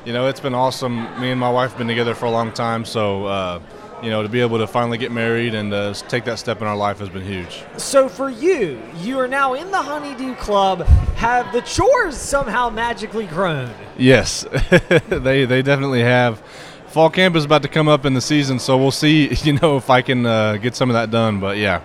you 0.04 0.12
know 0.12 0.26
it's 0.26 0.40
been 0.40 0.54
awesome. 0.54 0.96
Me 1.20 1.30
and 1.30 1.40
my 1.40 1.50
wife 1.50 1.70
have 1.70 1.78
been 1.78 1.88
together 1.88 2.14
for 2.14 2.26
a 2.26 2.30
long 2.30 2.52
time, 2.52 2.84
so 2.84 3.26
uh, 3.26 3.60
you 4.02 4.10
know 4.10 4.22
to 4.22 4.28
be 4.28 4.40
able 4.40 4.58
to 4.58 4.66
finally 4.66 4.98
get 4.98 5.12
married 5.12 5.54
and 5.54 5.72
uh, 5.72 5.92
take 5.92 6.24
that 6.24 6.38
step 6.38 6.60
in 6.60 6.66
our 6.66 6.76
life 6.76 6.98
has 6.98 7.08
been 7.08 7.24
huge. 7.24 7.62
So 7.76 8.08
for 8.08 8.30
you, 8.30 8.80
you 8.98 9.18
are 9.18 9.28
now 9.28 9.54
in 9.54 9.70
the 9.70 9.82
Honeydew 9.82 10.36
Club. 10.36 10.86
Have 11.16 11.52
the 11.52 11.60
chores 11.62 12.16
somehow 12.16 12.70
magically 12.70 13.26
grown? 13.26 13.72
Yes, 13.98 14.42
they 15.08 15.44
they 15.44 15.62
definitely 15.62 16.02
have. 16.02 16.42
Fall 16.88 17.10
camp 17.10 17.36
is 17.36 17.44
about 17.44 17.62
to 17.62 17.68
come 17.68 17.86
up 17.86 18.04
in 18.04 18.14
the 18.14 18.20
season, 18.20 18.58
so 18.58 18.76
we'll 18.76 18.90
see. 18.90 19.34
You 19.44 19.54
know 19.54 19.76
if 19.76 19.90
I 19.90 20.02
can 20.02 20.26
uh, 20.26 20.56
get 20.56 20.74
some 20.74 20.90
of 20.90 20.94
that 20.94 21.10
done, 21.10 21.40
but 21.40 21.56
yeah. 21.56 21.82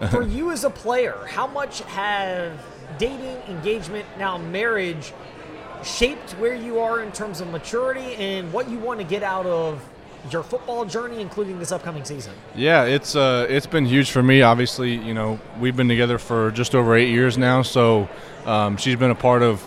for 0.10 0.22
you 0.22 0.50
as 0.50 0.64
a 0.64 0.70
player, 0.70 1.16
how 1.28 1.46
much 1.46 1.80
have 1.82 2.52
dating, 2.98 3.38
engagement, 3.48 4.04
now 4.18 4.36
marriage 4.36 5.12
shaped 5.84 6.32
where 6.32 6.54
you 6.54 6.80
are 6.80 7.02
in 7.02 7.12
terms 7.12 7.40
of 7.40 7.48
maturity 7.48 8.14
and 8.14 8.52
what 8.52 8.68
you 8.68 8.78
want 8.78 9.00
to 9.00 9.04
get 9.04 9.22
out 9.22 9.46
of 9.46 9.82
your 10.30 10.42
football 10.42 10.84
journey, 10.84 11.20
including 11.20 11.58
this 11.58 11.72
upcoming 11.72 12.04
season? 12.04 12.32
Yeah, 12.54 12.84
it's 12.84 13.14
uh, 13.14 13.46
it's 13.48 13.66
been 13.66 13.84
huge 13.84 14.10
for 14.10 14.22
me. 14.22 14.42
Obviously, 14.42 14.94
you 14.94 15.14
know, 15.14 15.38
we've 15.60 15.76
been 15.76 15.88
together 15.88 16.18
for 16.18 16.50
just 16.50 16.74
over 16.74 16.94
eight 16.94 17.10
years 17.10 17.36
now, 17.36 17.62
so 17.62 18.08
um, 18.46 18.76
she's 18.76 18.96
been 18.96 19.10
a 19.10 19.14
part 19.16 19.42
of 19.42 19.62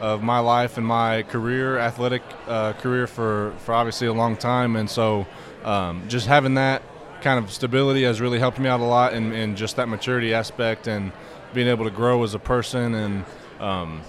of 0.00 0.22
my 0.22 0.40
life 0.40 0.78
and 0.78 0.86
my 0.86 1.22
career, 1.22 1.78
athletic 1.78 2.22
uh, 2.46 2.72
career 2.74 3.06
for 3.06 3.54
for 3.58 3.74
obviously 3.74 4.06
a 4.06 4.12
long 4.12 4.36
time, 4.36 4.76
and 4.76 4.88
so 4.88 5.26
um, 5.64 6.06
just 6.08 6.26
having 6.26 6.54
that 6.54 6.82
kind 7.22 7.42
of 7.42 7.52
stability 7.52 8.02
has 8.02 8.20
really 8.20 8.38
helped 8.38 8.58
me 8.58 8.68
out 8.68 8.80
a 8.80 8.84
lot, 8.84 9.14
in, 9.14 9.32
in 9.32 9.54
just 9.54 9.76
that 9.76 9.88
maturity 9.88 10.34
aspect 10.34 10.88
and 10.88 11.12
being 11.54 11.68
able 11.68 11.84
to 11.84 11.90
grow 11.90 12.22
as 12.22 12.34
a 12.34 12.38
person 12.38 12.94
and. 12.94 13.24
Um, 13.60 14.02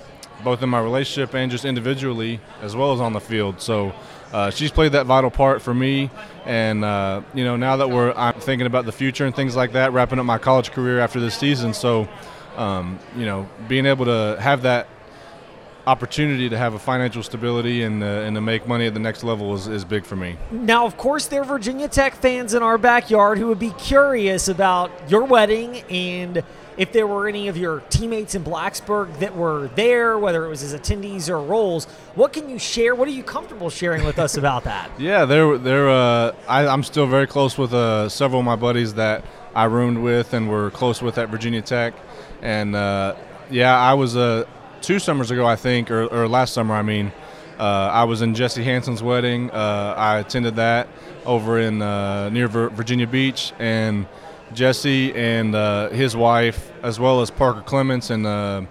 both 0.44 0.62
in 0.62 0.70
my 0.70 0.80
relationship 0.80 1.34
and 1.36 1.52
just 1.52 1.66
individually, 1.66 2.40
as 2.62 2.76
well 2.76 2.94
as 2.94 3.00
on 3.00 3.14
the 3.14 3.20
field. 3.20 3.62
So 3.62 3.94
uh, 4.32 4.50
she's 4.50 4.72
played 4.72 4.94
that 4.94 5.06
vital 5.06 5.30
part 5.30 5.62
for 5.62 5.74
me. 5.74 6.10
And 6.46 6.84
uh, 6.84 7.22
you 7.34 7.44
know, 7.44 7.56
now 7.56 7.78
that 7.78 7.90
we're 7.90 8.12
I'm 8.14 8.34
thinking 8.40 8.68
about 8.68 8.86
the 8.86 8.92
future 8.92 9.26
and 9.26 9.36
things 9.36 9.56
like 9.56 9.74
that, 9.74 9.94
wrapping 9.94 10.20
up 10.20 10.26
my 10.26 10.38
college 10.38 10.72
career 10.72 11.00
after 11.00 11.20
this 11.20 11.36
season. 11.36 11.74
So 11.74 12.08
um, 12.58 13.00
you 13.16 13.26
know, 13.26 13.48
being 13.68 13.86
able 13.86 14.06
to 14.06 14.38
have 14.40 14.64
that 14.64 14.88
opportunity 15.86 16.48
to 16.50 16.58
have 16.58 16.74
a 16.74 16.80
financial 16.80 17.22
stability 17.24 17.84
and 17.84 18.04
uh, 18.04 18.06
and 18.06 18.36
to 18.36 18.42
make 18.42 18.68
money 18.68 18.88
at 18.88 18.94
the 18.94 19.00
next 19.00 19.24
level 19.24 19.54
is, 19.54 19.68
is 19.68 19.84
big 19.84 20.06
for 20.06 20.16
me. 20.16 20.38
Now, 20.52 20.86
of 20.86 20.98
course, 20.98 21.28
there 21.28 21.42
are 21.42 21.46
Virginia 21.46 21.88
Tech 21.88 22.16
fans 22.16 22.54
in 22.54 22.64
our 22.64 22.78
backyard 22.78 23.38
who 23.38 23.48
would 23.48 23.60
be 23.60 23.72
curious 23.72 24.48
about 24.48 24.92
your 25.10 25.24
wedding 25.26 25.82
and 25.90 26.44
if 26.78 26.92
there 26.92 27.06
were 27.06 27.28
any 27.28 27.48
of 27.48 27.58
your 27.58 27.82
teammates 27.90 28.34
in 28.34 28.44
Blacksburg 28.44 29.20
that 29.20 29.36
were 29.36 29.70
there, 29.76 30.18
whether 30.18 30.44
it 30.46 30.50
was 30.50 30.64
as 30.64 30.74
attendees 30.74 31.30
or 31.30 31.40
roles. 31.40 31.86
What 32.16 32.34
can 32.34 32.50
you 32.50 32.58
share? 32.58 32.96
What 32.96 33.08
are 33.08 33.12
you 33.12 33.24
comfortable 33.24 33.70
sharing 33.70 34.04
with 34.06 34.18
us 34.20 34.38
about 34.38 34.64
that? 34.64 34.90
Yeah, 35.04 35.26
they're 35.26 35.58
they're. 35.58 35.90
Uh, 35.90 36.34
I, 36.48 36.66
I'm 36.66 36.84
still 36.84 37.08
very 37.08 37.28
close 37.28 37.58
with 37.58 37.74
uh, 37.74 38.08
several 38.08 38.40
of 38.40 38.46
my 38.46 38.56
buddies 38.56 38.94
that 38.94 39.26
I 39.54 39.66
roomed 39.66 39.98
with 39.98 40.34
and 40.34 40.50
were 40.50 40.72
close 40.72 41.02
with 41.02 41.18
at 41.18 41.30
Virginia 41.30 41.62
Tech, 41.62 41.94
and 42.42 42.74
uh, 42.76 43.16
yeah, 43.50 43.78
I 43.78 43.96
was 43.96 44.16
uh, 44.16 44.46
two 44.84 45.00
summers 45.00 45.32
ago, 45.32 45.46
I 45.46 45.56
think, 45.56 45.90
or, 45.90 46.06
or 46.06 46.28
last 46.28 46.54
summer, 46.54 46.76
I 46.76 46.84
mean. 46.84 47.12
Uh, 47.58 47.90
I 47.94 48.04
was 48.04 48.22
in 48.22 48.34
Jesse 48.36 48.64
Hanson's 48.64 49.02
wedding. 49.02 49.50
Uh, 49.52 49.94
I 49.96 50.20
attended 50.20 50.56
that 50.58 50.88
over 51.26 51.60
in 51.60 51.82
uh, 51.82 52.30
near 52.30 52.48
Vir- 52.48 52.70
Virginia 52.70 53.08
Beach, 53.08 53.54
and 53.60 54.08
Jesse 54.54 55.14
and 55.14 55.56
uh, 55.56 55.90
his 55.90 56.16
wife, 56.16 56.72
as 56.82 57.00
well 57.00 57.22
as 57.22 57.30
Parker 57.30 57.62
Clements 57.62 58.10
and 58.10 58.26
uh, 58.26 58.64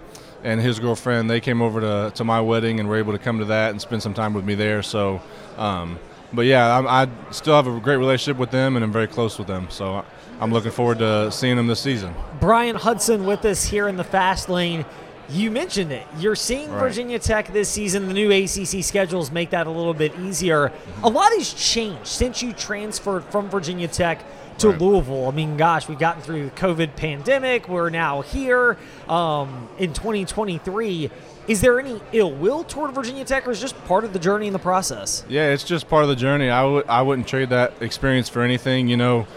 and 0.43 0.59
his 0.59 0.79
girlfriend, 0.79 1.29
they 1.29 1.39
came 1.39 1.61
over 1.61 1.79
to, 1.79 2.11
to 2.15 2.23
my 2.25 2.41
wedding 2.41 2.81
and 2.81 2.89
were 2.89 2.97
able 2.97 3.13
to 3.13 3.19
come 3.19 3.39
to 3.39 3.45
that 3.45 3.71
and 3.71 3.81
spend 3.81 4.03
some 4.03 4.13
time 4.13 4.33
with 4.33 4.43
me 4.43 4.55
there. 4.55 4.83
So, 4.83 5.21
um, 5.57 5.97
but 6.33 6.45
yeah, 6.45 6.77
I, 6.79 7.03
I 7.03 7.07
still 7.31 7.55
have 7.55 7.65
a 7.65 7.79
great 7.79 7.95
relationship 7.95 8.37
with 8.37 8.51
them, 8.51 8.75
and 8.75 8.83
I'm 8.83 8.91
very 8.91 9.07
close 9.07 9.39
with 9.39 9.47
them. 9.47 9.67
So 9.69 10.03
I'm 10.41 10.51
looking 10.51 10.71
forward 10.71 10.99
to 10.99 11.31
seeing 11.31 11.55
them 11.55 11.67
this 11.67 11.79
season. 11.79 12.13
Bryan 12.41 12.75
Hudson 12.75 13.25
with 13.25 13.45
us 13.45 13.63
here 13.63 13.87
in 13.87 13.95
the 13.95 14.03
fast 14.03 14.49
lane. 14.49 14.85
You 15.29 15.51
mentioned 15.51 15.91
it. 15.91 16.05
You're 16.19 16.35
seeing 16.35 16.69
Right. 16.71 16.79
Virginia 16.79 17.17
Tech 17.19 17.51
this 17.53 17.69
season. 17.69 18.07
The 18.07 18.13
new 18.13 18.31
ACC 18.31 18.83
schedules 18.83 19.31
make 19.31 19.51
that 19.51 19.67
a 19.67 19.69
little 19.71 19.93
bit 19.93 20.17
easier. 20.19 20.71
A 21.03 21.09
lot 21.09 21.31
has 21.33 21.53
changed 21.53 22.05
since 22.07 22.41
you 22.43 22.53
transferred 22.53 23.23
from 23.25 23.49
Virginia 23.49 23.87
Tech 23.87 24.23
to 24.59 24.69
Right. 24.69 24.81
Louisville. 24.81 25.27
I 25.27 25.31
mean, 25.31 25.57
gosh, 25.57 25.87
we've 25.87 25.99
gotten 25.99 26.21
through 26.21 26.45
the 26.45 26.51
COVID 26.51 26.95
pandemic. 26.95 27.67
We're 27.67 27.89
now 27.89 28.21
here 28.21 28.77
um, 29.07 29.67
in 29.77 29.93
2023. 29.93 31.11
Is 31.45 31.59
there 31.59 31.77
any 31.77 31.99
ill 32.13 32.31
will 32.31 32.63
toward 32.63 32.95
Virginia 32.95 33.25
Tech, 33.25 33.45
or 33.45 33.51
is 33.51 33.59
it 33.59 33.63
just 33.63 33.83
part 33.83 34.05
of 34.05 34.13
the 34.13 34.19
journey 34.19 34.47
and 34.47 34.55
the 34.55 34.59
process? 34.59 35.25
Yeah, 35.27 35.49
it's 35.49 35.65
just 35.65 35.89
part 35.89 36.03
of 36.03 36.09
the 36.09 36.15
journey. 36.15 36.49
I 36.49 36.63
would 36.63 36.87
I 36.87 37.01
wouldn't 37.01 37.27
trade 37.27 37.49
that 37.49 37.73
experience 37.81 38.29
for 38.29 38.41
anything. 38.41 38.87
You 38.87 38.95
know, 38.95 39.27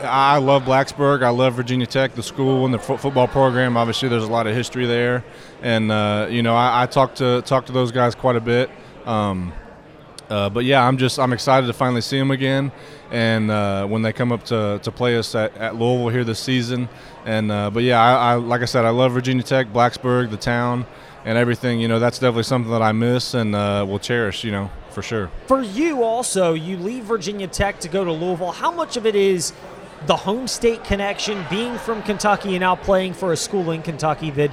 I 0.00 0.38
love 0.38 0.62
Blacksburg. 0.62 1.24
I 1.24 1.30
love 1.30 1.54
Virginia 1.54 1.86
Tech, 1.86 2.14
the 2.14 2.22
school 2.22 2.64
and 2.66 2.72
the 2.72 2.78
fo- 2.78 2.98
football 2.98 3.26
program. 3.26 3.76
Obviously, 3.76 4.08
there's 4.08 4.22
a 4.22 4.30
lot 4.30 4.46
of 4.46 4.54
history 4.54 4.86
there, 4.86 5.24
and 5.60 5.90
uh, 5.90 6.28
you 6.30 6.44
know, 6.44 6.54
I, 6.54 6.84
I 6.84 6.86
talk 6.86 7.16
to 7.16 7.42
talk 7.42 7.66
to 7.66 7.72
those 7.72 7.90
guys 7.90 8.14
quite 8.14 8.36
a 8.36 8.40
bit. 8.40 8.70
Um, 9.04 9.52
uh, 10.28 10.50
but 10.50 10.64
yeah, 10.64 10.86
I'm 10.86 10.98
just 10.98 11.18
I'm 11.18 11.32
excited 11.32 11.66
to 11.66 11.72
finally 11.72 12.00
see 12.00 12.18
them 12.18 12.30
again, 12.30 12.72
and 13.10 13.50
uh, 13.50 13.86
when 13.86 14.02
they 14.02 14.12
come 14.12 14.32
up 14.32 14.44
to, 14.46 14.80
to 14.82 14.90
play 14.90 15.16
us 15.16 15.34
at, 15.34 15.56
at 15.56 15.76
Louisville 15.76 16.08
here 16.08 16.24
this 16.24 16.40
season, 16.40 16.88
and 17.24 17.50
uh, 17.52 17.70
but 17.70 17.82
yeah, 17.82 18.00
I, 18.02 18.32
I 18.32 18.34
like 18.34 18.62
I 18.62 18.64
said, 18.64 18.84
I 18.84 18.90
love 18.90 19.12
Virginia 19.12 19.42
Tech, 19.42 19.68
Blacksburg, 19.72 20.30
the 20.30 20.36
town, 20.36 20.86
and 21.24 21.38
everything. 21.38 21.80
You 21.80 21.88
know, 21.88 21.98
that's 21.98 22.18
definitely 22.18 22.44
something 22.44 22.72
that 22.72 22.82
I 22.82 22.92
miss 22.92 23.34
and 23.34 23.54
uh, 23.54 23.84
will 23.88 23.98
cherish. 23.98 24.42
You 24.42 24.52
know, 24.52 24.70
for 24.90 25.02
sure. 25.02 25.30
For 25.46 25.62
you, 25.62 26.02
also, 26.02 26.54
you 26.54 26.76
leave 26.76 27.04
Virginia 27.04 27.46
Tech 27.46 27.78
to 27.80 27.88
go 27.88 28.04
to 28.04 28.12
Louisville. 28.12 28.52
How 28.52 28.72
much 28.72 28.96
of 28.96 29.06
it 29.06 29.14
is 29.14 29.52
the 30.06 30.16
home 30.16 30.46
state 30.46 30.84
connection, 30.84 31.44
being 31.50 31.78
from 31.78 32.02
Kentucky 32.02 32.50
and 32.50 32.60
now 32.60 32.76
playing 32.76 33.14
for 33.14 33.32
a 33.32 33.36
school 33.36 33.70
in 33.70 33.82
Kentucky 33.82 34.30
that 34.32 34.50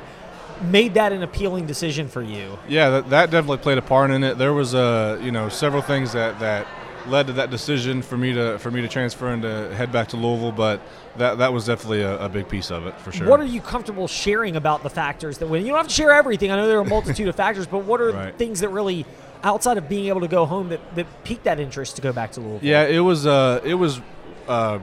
made 0.61 0.93
that 0.95 1.11
an 1.11 1.23
appealing 1.23 1.65
decision 1.65 2.07
for 2.07 2.21
you? 2.21 2.57
Yeah, 2.67 2.89
that, 2.89 3.09
that 3.09 3.31
definitely 3.31 3.57
played 3.57 3.77
a 3.77 3.81
part 3.81 4.11
in 4.11 4.23
it. 4.23 4.37
There 4.37 4.53
was 4.53 4.73
uh, 4.75 5.19
you 5.21 5.31
know 5.31 5.49
several 5.49 5.81
things 5.81 6.13
that, 6.13 6.39
that 6.39 6.67
led 7.07 7.27
to 7.27 7.33
that 7.33 7.49
decision 7.51 8.01
for 8.01 8.15
me 8.17 8.31
to 8.33 8.57
for 8.59 8.71
me 8.71 8.81
to 8.81 8.87
transfer 8.87 9.27
and 9.27 9.41
to 9.41 9.75
head 9.75 9.91
back 9.91 10.07
to 10.09 10.17
Louisville, 10.17 10.51
but 10.53 10.79
that 11.17 11.37
that 11.39 11.51
was 11.51 11.65
definitely 11.65 12.01
a, 12.01 12.17
a 12.25 12.29
big 12.29 12.47
piece 12.47 12.71
of 12.71 12.87
it 12.87 12.97
for 12.99 13.11
sure. 13.11 13.27
What 13.27 13.39
are 13.39 13.45
you 13.45 13.59
comfortable 13.61 14.07
sharing 14.07 14.55
about 14.55 14.83
the 14.83 14.89
factors 14.89 15.37
that 15.39 15.47
when 15.47 15.61
you 15.65 15.69
don't 15.69 15.77
have 15.77 15.87
to 15.87 15.93
share 15.93 16.11
everything? 16.13 16.51
I 16.51 16.55
know 16.55 16.67
there 16.67 16.77
are 16.77 16.81
a 16.81 16.85
multitude 16.85 17.27
of 17.27 17.35
factors, 17.35 17.67
but 17.67 17.79
what 17.79 17.99
are 17.99 18.11
Right. 18.13 18.37
things 18.37 18.61
that 18.61 18.69
really, 18.69 19.05
outside 19.43 19.77
of 19.77 19.89
being 19.89 20.05
able 20.07 20.21
to 20.21 20.27
go 20.29 20.45
home, 20.45 20.69
that, 20.69 20.95
that 20.95 21.07
piqued 21.25 21.43
that 21.43 21.59
interest 21.59 21.97
to 21.97 22.01
go 22.01 22.13
back 22.13 22.31
to 22.33 22.39
Louisville? 22.39 22.59
Yeah, 22.61 22.83
it 22.85 22.99
was 22.99 23.27
uh, 23.27 23.59
it 23.65 23.73
was 23.75 23.99
uh, 24.47 24.79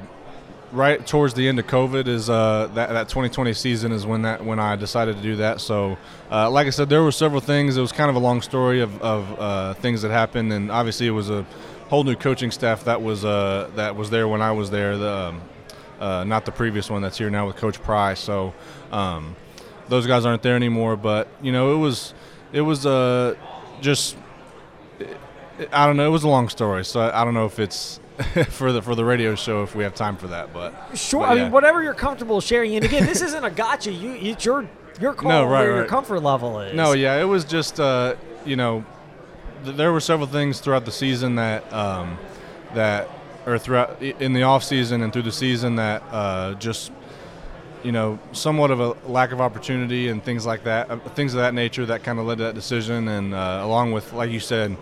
right 0.73 1.05
towards 1.07 1.35
the 1.35 1.49
end 1.49 1.59
of 1.59 1.67
COVID. 1.67 2.07
Is 2.07 2.31
uh, 2.31 2.69
that 2.75 2.91
that 2.91 3.09
2020 3.09 3.53
season 3.55 3.93
is 3.93 4.07
when 4.07 4.23
that 4.23 4.45
when 4.45 4.59
I 4.59 4.77
decided 4.77 5.17
to 5.17 5.23
do 5.23 5.37
that. 5.37 5.61
So, 5.61 5.99
uh, 6.31 6.51
like 6.51 6.67
I 6.67 6.71
said, 6.71 6.89
there 6.89 7.03
were 7.03 7.13
several 7.13 7.41
things. 7.41 7.77
It 7.77 7.81
was 7.81 7.93
kind 7.93 8.11
of 8.11 8.17
a 8.17 8.21
long 8.21 8.43
story 8.43 8.81
of, 8.81 9.01
of 9.03 9.41
uh, 9.41 9.75
things 9.75 10.03
that 10.03 10.11
happened, 10.11 10.53
and 10.53 10.71
obviously 10.71 11.07
it 11.07 11.13
was 11.13 11.31
a 11.31 11.45
whole 11.89 12.05
new 12.05 12.17
coaching 12.17 12.51
staff 12.51 12.85
that 12.85 13.03
was 13.03 13.25
uh, 13.25 13.71
that 13.77 13.97
was 13.97 14.11
there 14.11 14.29
when 14.29 14.43
I 14.43 14.53
was 14.53 14.71
there. 14.71 14.97
The 14.97 15.13
um, 15.13 15.43
uh, 16.01 16.25
not 16.25 16.47
the 16.47 16.53
previous 16.53 16.89
one 16.89 17.03
that's 17.03 17.19
here 17.19 17.31
now 17.31 17.47
with 17.47 17.57
Coach 17.57 17.81
Price. 17.83 18.21
So. 18.21 18.55
Um, 18.91 19.37
those 19.91 20.07
guys 20.07 20.25
aren't 20.25 20.43
there 20.43 20.57
anymore, 20.57 20.97
but 20.97 21.29
you 21.43 21.53
know 21.53 21.75
it 21.75 21.79
was 21.79 22.15
it 22.53 22.63
was 22.63 22.87
uh, 22.87 23.35
just 23.83 24.17
I 25.73 25.87
don't 25.87 25.97
know. 25.97 26.07
It 26.07 26.11
was 26.11 26.25
a 26.25 26.29
long 26.29 26.49
story, 26.49 26.85
so 26.85 27.11
I 27.13 27.25
don't 27.25 27.35
know 27.35 27.45
if 27.45 27.59
it's 27.59 28.00
for 28.51 28.73
the 28.73 28.83
for 28.83 28.95
the 28.95 29.05
radio 29.05 29.35
show 29.35 29.63
if 29.63 29.75
we 29.75 29.83
have 29.85 29.95
time 29.95 30.17
for 30.17 30.27
that. 30.29 30.53
But 30.53 30.75
Sure. 30.95 31.21
but 31.21 31.31
I 31.31 31.35
yeah. 31.35 31.43
mean, 31.45 31.53
whatever 31.53 31.83
you're 31.83 31.95
comfortable 31.95 32.41
sharing. 32.41 32.75
And 32.77 32.85
again, 32.85 33.07
this 33.07 33.23
isn't 33.23 33.45
a 33.45 33.51
gotcha. 33.51 33.93
You, 33.93 34.13
it's 34.13 34.45
your 34.45 34.69
your 35.01 35.15
call 35.15 35.31
No, 35.31 35.45
right, 35.45 35.63
where 35.63 35.77
your 35.77 35.87
comfort 35.87 36.21
level 36.21 36.61
is. 36.61 36.75
No, 36.75 36.93
yeah, 36.93 37.21
it 37.21 37.25
was 37.25 37.45
just 37.45 37.81
uh, 37.81 38.15
you 38.45 38.57
know, 38.57 38.85
th- 39.65 39.77
there 39.77 39.93
were 39.93 40.01
several 40.01 40.27
things 40.29 40.61
throughout 40.61 40.85
the 40.85 40.93
season 40.93 41.37
that 41.37 41.71
um, 41.73 42.19
that 42.75 43.09
or 43.47 43.59
throughout 43.59 44.03
in 44.03 44.33
the 44.35 44.43
off 44.43 44.63
season 44.65 45.03
and 45.03 45.13
through 45.13 45.23
the 45.23 45.33
season 45.33 45.77
that 45.77 46.03
uh, 46.11 46.55
just 46.55 46.93
you 47.83 47.93
know 47.93 48.19
somewhat 48.33 48.71
of 48.71 48.81
a 48.81 48.89
lack 49.11 49.33
of 49.33 49.41
opportunity 49.41 50.09
and 50.09 50.23
things 50.23 50.45
like 50.45 50.65
that, 50.65 50.91
uh, 50.91 50.99
things 51.15 51.33
of 51.33 51.41
that 51.41 51.55
nature 51.55 51.87
that 51.87 52.03
kind 52.03 52.19
of 52.19 52.27
led 52.27 52.37
to 52.39 52.45
that 52.45 52.55
decision. 52.55 53.09
And 53.09 53.33
uh, 53.33 53.61
along 53.63 53.93
with, 53.93 54.13
like 54.13 54.31
you 54.31 54.41
said, 54.41 54.77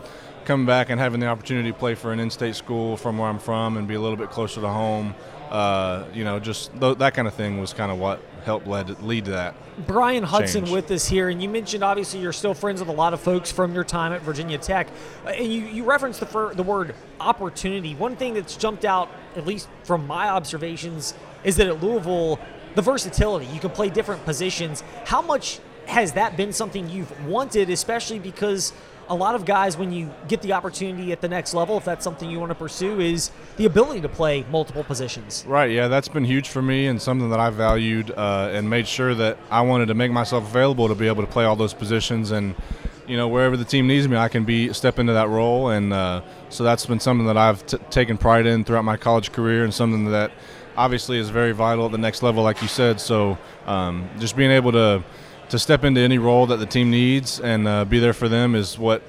coming 0.49 0.67
back 0.67 0.88
and 0.88 0.99
having 0.99 1.21
the 1.21 1.26
opportunity 1.26 1.71
to 1.71 1.78
play 1.78 1.95
for 1.95 2.11
an 2.11 2.19
in-state 2.19 2.57
school 2.57 2.97
from 2.97 3.19
where 3.19 3.28
I'm 3.28 3.38
from 3.38 3.76
and 3.76 3.87
be 3.87 3.95
a 3.95 4.00
little 4.00 4.17
bit 4.17 4.31
closer 4.31 4.62
to 4.62 4.69
home. 4.69 5.14
Uh, 5.50 6.05
you 6.14 6.25
know, 6.25 6.40
just 6.40 6.73
th- 6.81 6.97
that 6.99 7.12
kind 7.12 7.28
of 7.28 7.35
thing 7.35 7.61
was 7.61 7.75
kind 7.75 7.93
of 7.93 7.99
what 7.99 8.23
helped 8.47 8.67
led 8.67 9.02
lead 9.02 9.26
to 9.26 9.33
that. 9.33 9.55
Bryan 9.87 10.23
Hudson 10.25 10.62
change. 10.62 10.73
with 10.73 10.90
us 10.90 11.07
here, 11.07 11.28
and 11.28 11.43
you 11.43 11.50
mentioned 11.50 11.85
obviously 11.85 12.21
you're 12.21 12.33
still 12.33 12.55
friends 12.55 12.81
with 12.81 12.88
a 12.88 12.93
lot 12.93 13.12
of 13.12 13.21
folks 13.21 13.52
from 13.52 13.75
your 13.75 13.85
time 13.85 14.12
at 14.14 14.23
Virginia 14.23 14.57
Tech, 14.57 14.88
Uh, 15.26 15.28
and 15.28 15.52
you, 15.52 15.67
you 15.67 15.85
referenced 15.85 16.19
the 16.21 16.26
fir- 16.26 16.55
the 16.55 16.62
word 16.62 16.95
opportunity. 17.21 17.95
One 17.95 18.17
thing 18.17 18.33
that's 18.33 18.57
jumped 18.57 18.87
out, 18.87 19.11
at 19.37 19.47
least 19.47 19.69
from 19.85 20.07
my 20.07 20.31
observations, 20.31 21.12
is 21.45 21.57
that 21.57 21.67
at 21.67 21.83
Louisville, 21.83 22.38
the 22.75 22.83
versatility 22.83 23.47
you 23.47 23.61
can 23.61 23.71
play 23.71 23.90
different 23.90 24.25
positions. 24.25 24.83
How 25.05 25.21
much 25.21 25.61
has 25.87 26.12
that 26.12 26.38
been 26.38 26.55
something 26.55 26.88
you've 26.88 27.26
wanted, 27.26 27.69
especially 27.69 28.19
because 28.19 28.73
a 29.09 29.15
lot 29.15 29.35
of 29.35 29.45
guys, 29.45 29.77
when 29.77 29.93
you 29.93 30.11
get 30.29 30.43
the 30.43 30.53
opportunity 30.53 31.12
at 31.12 31.21
the 31.21 31.29
next 31.29 31.55
level, 31.55 31.79
if 31.79 31.85
that's 31.85 32.05
something 32.05 32.31
you 32.31 32.38
want 32.38 32.50
to 32.50 32.55
pursue, 32.55 33.00
is 33.00 33.31
the 33.57 33.65
ability 33.65 34.00
to 34.03 34.09
play 34.09 34.45
multiple 34.50 34.85
positions. 34.85 35.45
Right, 35.47 35.71
yeah, 35.71 35.88
that's 35.88 36.09
been 36.09 36.25
huge 36.25 36.49
for 36.49 36.62
me 36.62 36.87
and 36.87 37.00
something 37.00 37.31
that 37.31 37.41
I 37.41 37.50
valued 37.50 38.11
uh, 38.11 38.50
and 38.53 38.69
made 38.69 38.87
sure 38.87 39.15
that 39.15 39.38
I 39.50 39.62
wanted 39.62 39.87
to 39.87 39.95
make 39.95 40.12
myself 40.12 40.45
available 40.45 40.88
to 40.88 40.95
be 40.95 41.07
able 41.07 41.25
to 41.25 41.31
play 41.31 41.45
all 41.45 41.57
those 41.57 41.75
positions 41.75 42.31
and 42.31 42.55
you 43.07 43.17
know 43.17 43.27
wherever 43.27 43.57
the 43.57 43.65
team 43.65 43.87
needs 43.87 44.07
me, 44.07 44.17
I 44.17 44.29
can 44.29 44.45
be 44.45 44.73
step 44.75 44.99
into 44.99 45.15
that 45.15 45.29
role 45.29 45.71
and 45.71 45.93
uh, 45.95 46.21
so 46.50 46.62
that's 46.62 46.85
been 46.85 47.00
something 47.00 47.27
that 47.27 47.38
I've 47.38 47.65
t- 47.65 47.79
taken 47.91 48.19
pride 48.19 48.45
in 48.45 48.65
throughout 48.65 48.85
my 48.85 48.99
college 48.99 49.33
career 49.33 49.65
and 49.65 49.73
something 49.73 50.11
that 50.11 50.31
obviously 50.77 51.19
is 51.19 51.31
very 51.31 51.53
vital 51.53 51.87
at 51.87 51.93
the 51.93 51.99
next 51.99 52.23
level, 52.23 52.43
like 52.43 52.61
you 52.61 52.69
said. 52.69 53.00
So 53.00 53.38
um, 53.67 54.09
just 54.19 54.37
being 54.37 54.50
able 54.50 54.73
to 54.73 55.03
to 55.50 55.59
step 55.59 55.85
into 55.85 56.00
any 56.00 56.19
role 56.19 56.47
that 56.47 56.59
the 56.59 56.67
team 56.67 56.90
needs 56.90 57.40
and 57.40 57.67
uh, 57.67 57.85
be 57.85 57.99
there 57.99 58.12
for 58.12 58.28
them 58.28 58.55
is 58.55 58.78
what 58.78 59.02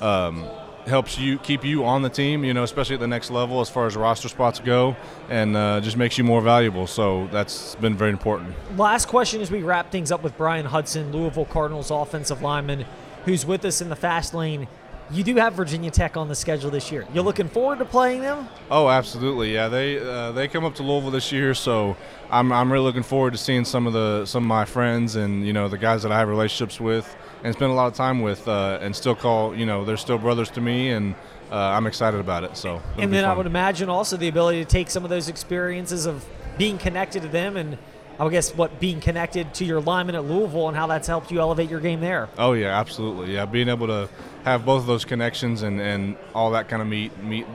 um, 0.00 0.46
helps 0.86 1.18
you 1.18 1.38
keep 1.38 1.64
you 1.64 1.84
on 1.84 2.02
the 2.02 2.08
team, 2.08 2.44
you 2.44 2.54
know, 2.54 2.62
especially 2.62 2.94
at 2.94 3.00
the 3.00 3.06
next 3.06 3.30
level 3.30 3.60
as 3.60 3.68
far 3.68 3.86
as 3.86 3.96
roster 3.96 4.28
spots 4.28 4.60
go, 4.60 4.96
and 5.28 5.56
uh, 5.56 5.80
just 5.80 5.96
makes 5.96 6.16
you 6.18 6.24
more 6.24 6.40
valuable. 6.40 6.86
So 6.86 7.28
that's 7.32 7.74
been 7.76 7.96
very 7.96 8.10
important. 8.10 8.54
Last 8.76 9.08
question 9.08 9.40
as 9.40 9.50
we 9.50 9.62
wrap 9.62 9.90
things 9.90 10.12
up 10.12 10.22
with 10.22 10.36
Bryan 10.36 10.66
Hudson, 10.66 11.12
Louisville 11.12 11.46
Cardinals 11.46 11.90
offensive 11.90 12.42
lineman, 12.42 12.84
who's 13.24 13.44
with 13.44 13.64
us 13.64 13.80
in 13.80 13.88
the 13.88 13.96
fast 13.96 14.34
lane. 14.34 14.68
You 15.10 15.22
do 15.22 15.36
have 15.36 15.54
Virginia 15.54 15.90
Tech 15.90 16.16
on 16.16 16.28
the 16.28 16.34
schedule 16.34 16.70
this 16.70 16.90
year. 16.90 17.06
You're 17.14 17.22
looking 17.22 17.48
forward 17.48 17.78
to 17.78 17.84
playing 17.84 18.22
them? 18.22 18.48
Oh, 18.70 18.88
absolutely, 18.88 19.54
yeah. 19.54 19.68
They 19.68 19.98
uh, 19.98 20.32
they 20.32 20.48
come 20.48 20.64
up 20.64 20.74
to 20.76 20.82
Louisville 20.82 21.12
this 21.12 21.30
year, 21.30 21.54
so 21.54 21.96
I'm, 22.28 22.52
I'm 22.52 22.72
really 22.72 22.84
looking 22.84 23.04
forward 23.04 23.32
to 23.32 23.38
seeing 23.38 23.64
some 23.64 23.86
of 23.86 23.92
the 23.92 24.26
some 24.26 24.42
of 24.42 24.48
my 24.48 24.64
friends 24.64 25.14
and 25.14 25.46
you 25.46 25.52
know 25.52 25.68
the 25.68 25.78
guys 25.78 26.02
that 26.02 26.10
I 26.10 26.18
have 26.18 26.28
relationships 26.28 26.80
with 26.80 27.16
and 27.44 27.54
spend 27.54 27.70
a 27.70 27.74
lot 27.74 27.86
of 27.86 27.94
time 27.94 28.20
with, 28.20 28.48
uh, 28.48 28.78
and 28.80 28.96
still 28.96 29.14
call 29.14 29.54
you 29.54 29.64
know 29.64 29.84
they're 29.84 29.96
still 29.96 30.18
brothers 30.18 30.50
to 30.50 30.60
me, 30.60 30.90
and 30.90 31.14
uh, 31.52 31.56
I'm 31.56 31.86
excited 31.86 32.18
about 32.18 32.42
it. 32.42 32.56
So 32.56 32.82
and 32.98 33.12
then 33.12 33.24
I 33.24 33.32
would 33.32 33.46
imagine 33.46 33.88
also 33.88 34.16
the 34.16 34.28
ability 34.28 34.64
to 34.64 34.68
take 34.68 34.90
some 34.90 35.04
of 35.04 35.10
those 35.10 35.28
experiences 35.28 36.06
of 36.06 36.24
being 36.58 36.78
connected 36.78 37.22
to 37.22 37.28
them 37.28 37.56
and 37.56 37.78
I 38.18 38.28
guess 38.28 38.54
what 38.54 38.80
being 38.80 39.00
connected 39.00 39.52
to 39.54 39.64
your 39.64 39.80
lineman 39.80 40.14
at 40.14 40.24
Louisville 40.24 40.68
and 40.68 40.76
how 40.76 40.86
that's 40.86 41.06
helped 41.06 41.30
you 41.30 41.40
elevate 41.40 41.70
your 41.70 41.80
game 41.80 42.00
there. 42.00 42.28
Oh 42.38 42.52
yeah, 42.52 42.78
absolutely. 42.78 43.34
Yeah, 43.34 43.44
being 43.44 43.68
able 43.68 43.86
to 43.88 44.08
have 44.44 44.64
both 44.64 44.80
of 44.80 44.86
those 44.86 45.04
connections 45.04 45.62
and, 45.62 45.80
and 45.80 46.16
all 46.34 46.52
that 46.52 46.68
kind 46.68 46.80
of 46.80 46.88
meet 46.88 47.16
meet 47.22 47.46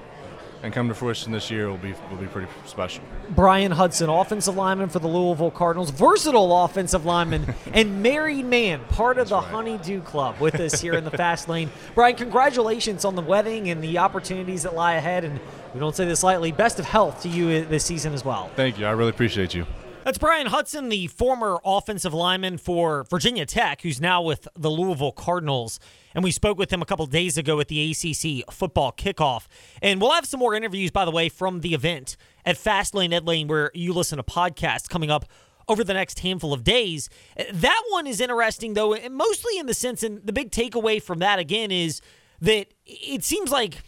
and 0.64 0.74
come 0.74 0.88
to 0.88 0.94
fruition 0.94 1.32
this 1.32 1.50
year 1.50 1.70
will 1.70 1.78
be 1.78 1.94
will 2.10 2.18
be 2.18 2.28
pretty 2.28 2.48
special. 2.66 3.04
Bryan 3.30 3.72
Hudson, 3.72 4.10
offensive 4.10 4.56
lineman 4.56 4.90
for 4.90 5.00
the 5.00 5.08
Louisville 5.08 5.52
Cardinals, 5.52 5.90
versatile 5.90 6.64
offensive 6.64 7.06
lineman, 7.06 7.56
and 7.74 8.04
married 8.04 8.46
man, 8.46 8.82
part 8.90 9.18
of 9.18 9.30
the 9.30 9.36
right. 9.36 9.46
Honeydew 9.46 10.02
Club, 10.02 10.40
with 10.40 10.60
us 10.60 10.80
here 10.82 10.94
in 10.94 11.04
the 11.04 11.12
fast 11.12 11.50
lane. 11.50 11.72
Bryan, 11.96 12.16
congratulations 12.16 13.06
on 13.06 13.16
the 13.16 13.22
wedding 13.22 13.70
and 13.70 13.84
the 13.84 13.98
opportunities 13.98 14.64
that 14.64 14.76
lie 14.76 14.94
ahead, 14.94 15.24
and 15.24 15.40
we 15.74 15.80
don't 15.80 15.96
say 15.96 16.06
this 16.06 16.24
lightly. 16.24 16.52
Best 16.52 16.80
of 16.80 16.86
health 16.86 17.24
to 17.24 17.30
you 17.30 17.66
this 17.66 17.86
season 17.86 18.14
as 18.14 18.24
well. 18.24 18.52
Thank 18.56 18.78
you. 18.78 18.86
I 18.86 18.92
really 18.92 19.10
appreciate 19.10 19.54
you. 19.56 19.66
That's 20.04 20.18
Bryan 20.18 20.48
Hudson, 20.48 20.90
the 20.90 21.06
former 21.06 21.60
offensive 21.64 22.12
lineman 22.12 22.58
for 22.58 23.04
Virginia 23.12 23.46
Tech, 23.46 23.84
who's 23.84 24.02
now 24.02 24.24
with 24.24 24.48
the 24.56 24.72
Louisville 24.72 25.12
Cardinals. 25.12 25.80
And 26.16 26.24
we 26.24 26.32
spoke 26.32 26.58
with 26.58 26.74
him 26.74 26.82
a 26.82 26.86
couple 26.86 27.06
days 27.06 27.38
ago 27.38 27.60
at 27.60 27.68
the 27.68 27.92
ACC 27.92 28.52
football 28.52 28.92
kickoff. 28.92 29.46
And 29.80 30.02
we'll 30.02 30.14
have 30.14 30.26
some 30.26 30.40
more 30.40 30.56
interviews, 30.56 30.90
by 30.90 31.06
the 31.06 31.12
way, 31.12 31.30
from 31.30 31.60
the 31.60 31.76
event 31.76 32.18
at 32.44 32.56
Fastlane 32.58 33.14
Ed 33.14 33.28
Lane, 33.28 33.48
where 33.48 33.70
you 33.76 33.94
listen 33.94 34.18
to 34.18 34.24
podcasts 34.24 34.90
coming 34.90 35.12
up 35.12 35.26
over 35.68 35.84
the 35.84 35.94
next 35.94 36.20
handful 36.20 36.52
of 36.52 36.64
days. 36.64 37.08
That 37.54 37.84
one 37.90 38.08
is 38.08 38.20
interesting, 38.20 38.74
though, 38.74 38.96
and 38.96 39.14
mostly 39.14 39.60
in 39.60 39.68
the 39.68 39.76
sense, 39.76 40.02
and 40.02 40.26
the 40.26 40.34
big 40.34 40.50
takeaway 40.50 41.02
from 41.02 41.20
that, 41.20 41.38
again, 41.38 41.70
is 41.70 42.02
that 42.42 42.74
it 42.86 43.24
seems 43.24 43.52
like. 43.52 43.84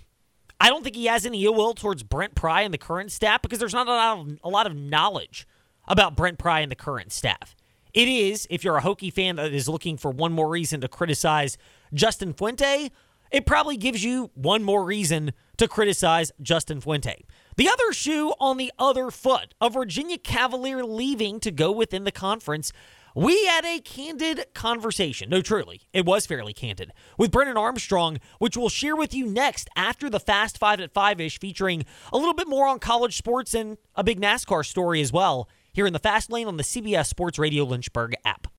I 0.62 0.70
don't 0.70 0.82
think 0.82 0.96
he 0.96 1.08
has 1.08 1.26
any 1.26 1.44
ill 1.44 1.56
will 1.56 1.74
towards 1.74 2.04
Brent 2.04 2.36
Pry 2.36 2.62
and 2.62 2.74
the 2.74 2.78
current 2.78 3.12
staff 3.12 3.42
because 3.42 3.60
there's 3.60 3.74
not 3.74 3.88
a 3.88 3.92
lot 3.92 4.20
of, 4.20 4.40
a 4.46 4.50
lot 4.50 4.66
of 4.66 4.74
knowledge 4.78 5.46
about 5.88 6.16
Brent 6.16 6.38
Pry 6.38 6.62
and 6.62 6.72
the 6.72 6.76
current 6.76 7.12
staff. 7.12 7.56
It 7.94 8.08
is, 8.08 8.48
if 8.50 8.64
you're 8.64 8.78
a 8.78 8.82
Hokie 8.82 9.14
fan 9.14 9.36
that 9.36 9.54
is 9.54 9.70
looking 9.70 9.98
for 9.98 10.10
one 10.10 10.34
more 10.34 10.50
reason 10.50 10.82
to 10.82 10.88
criticize 10.88 11.58
Justin 11.94 12.34
Fuente, 12.34 12.90
it 13.32 13.46
probably 13.46 13.78
gives 13.78 14.04
you 14.04 14.32
one 14.34 14.64
more 14.64 14.84
reason 14.84 15.34
to 15.58 15.68
criticize 15.68 16.32
Justin 16.42 16.82
Fuente. 16.82 17.24
The 17.58 17.70
other 17.70 17.94
shoe 17.94 18.34
on 18.40 18.58
the 18.58 18.72
other 18.80 19.12
foot, 19.12 19.54
a 19.62 19.70
Virginia 19.70 20.18
Cavalier 20.18 20.84
leaving 20.84 21.40
to 21.42 21.52
go 21.52 21.72
within 21.72 22.04
the 22.04 22.12
conference. 22.12 22.72
We 23.16 23.46
had 23.46 23.64
a 23.64 23.80
candid 23.80 24.46
conversation. 24.56 25.30
No, 25.30 25.42
truly, 25.42 25.82
it 25.94 26.04
was 26.06 26.26
fairly 26.26 26.54
candid 26.54 26.92
with 27.18 27.32
Brennan 27.32 27.58
Armstrong, 27.58 28.20
which 28.40 28.58
we'll 28.58 28.70
share 28.70 28.96
with 28.96 29.14
you 29.14 29.28
next 29.28 29.70
after 29.76 30.10
the 30.10 30.20
Fast 30.20 30.58
Five 30.58 30.80
at 30.80 30.94
Five 30.94 31.22
ish, 31.22 31.40
featuring 31.40 31.86
a 32.12 32.18
little 32.18 32.34
bit 32.34 32.48
more 32.48 32.68
on 32.68 32.80
college 32.80 33.18
sports 33.18 33.54
and 33.54 33.78
a 33.96 34.04
big 34.04 34.20
NASCAR 34.20 34.66
story 34.66 35.00
as 35.00 35.14
well 35.14 35.48
here 35.74 35.88
in 35.88 35.94
the 35.94 36.00
Fast 36.00 36.32
Lane 36.32 36.48
on 36.48 36.58
the 36.58 36.64
CBS 36.64 37.08
Sports 37.08 37.40
Radio 37.40 37.64
Lynchburg 37.64 38.14
app. 38.24 38.48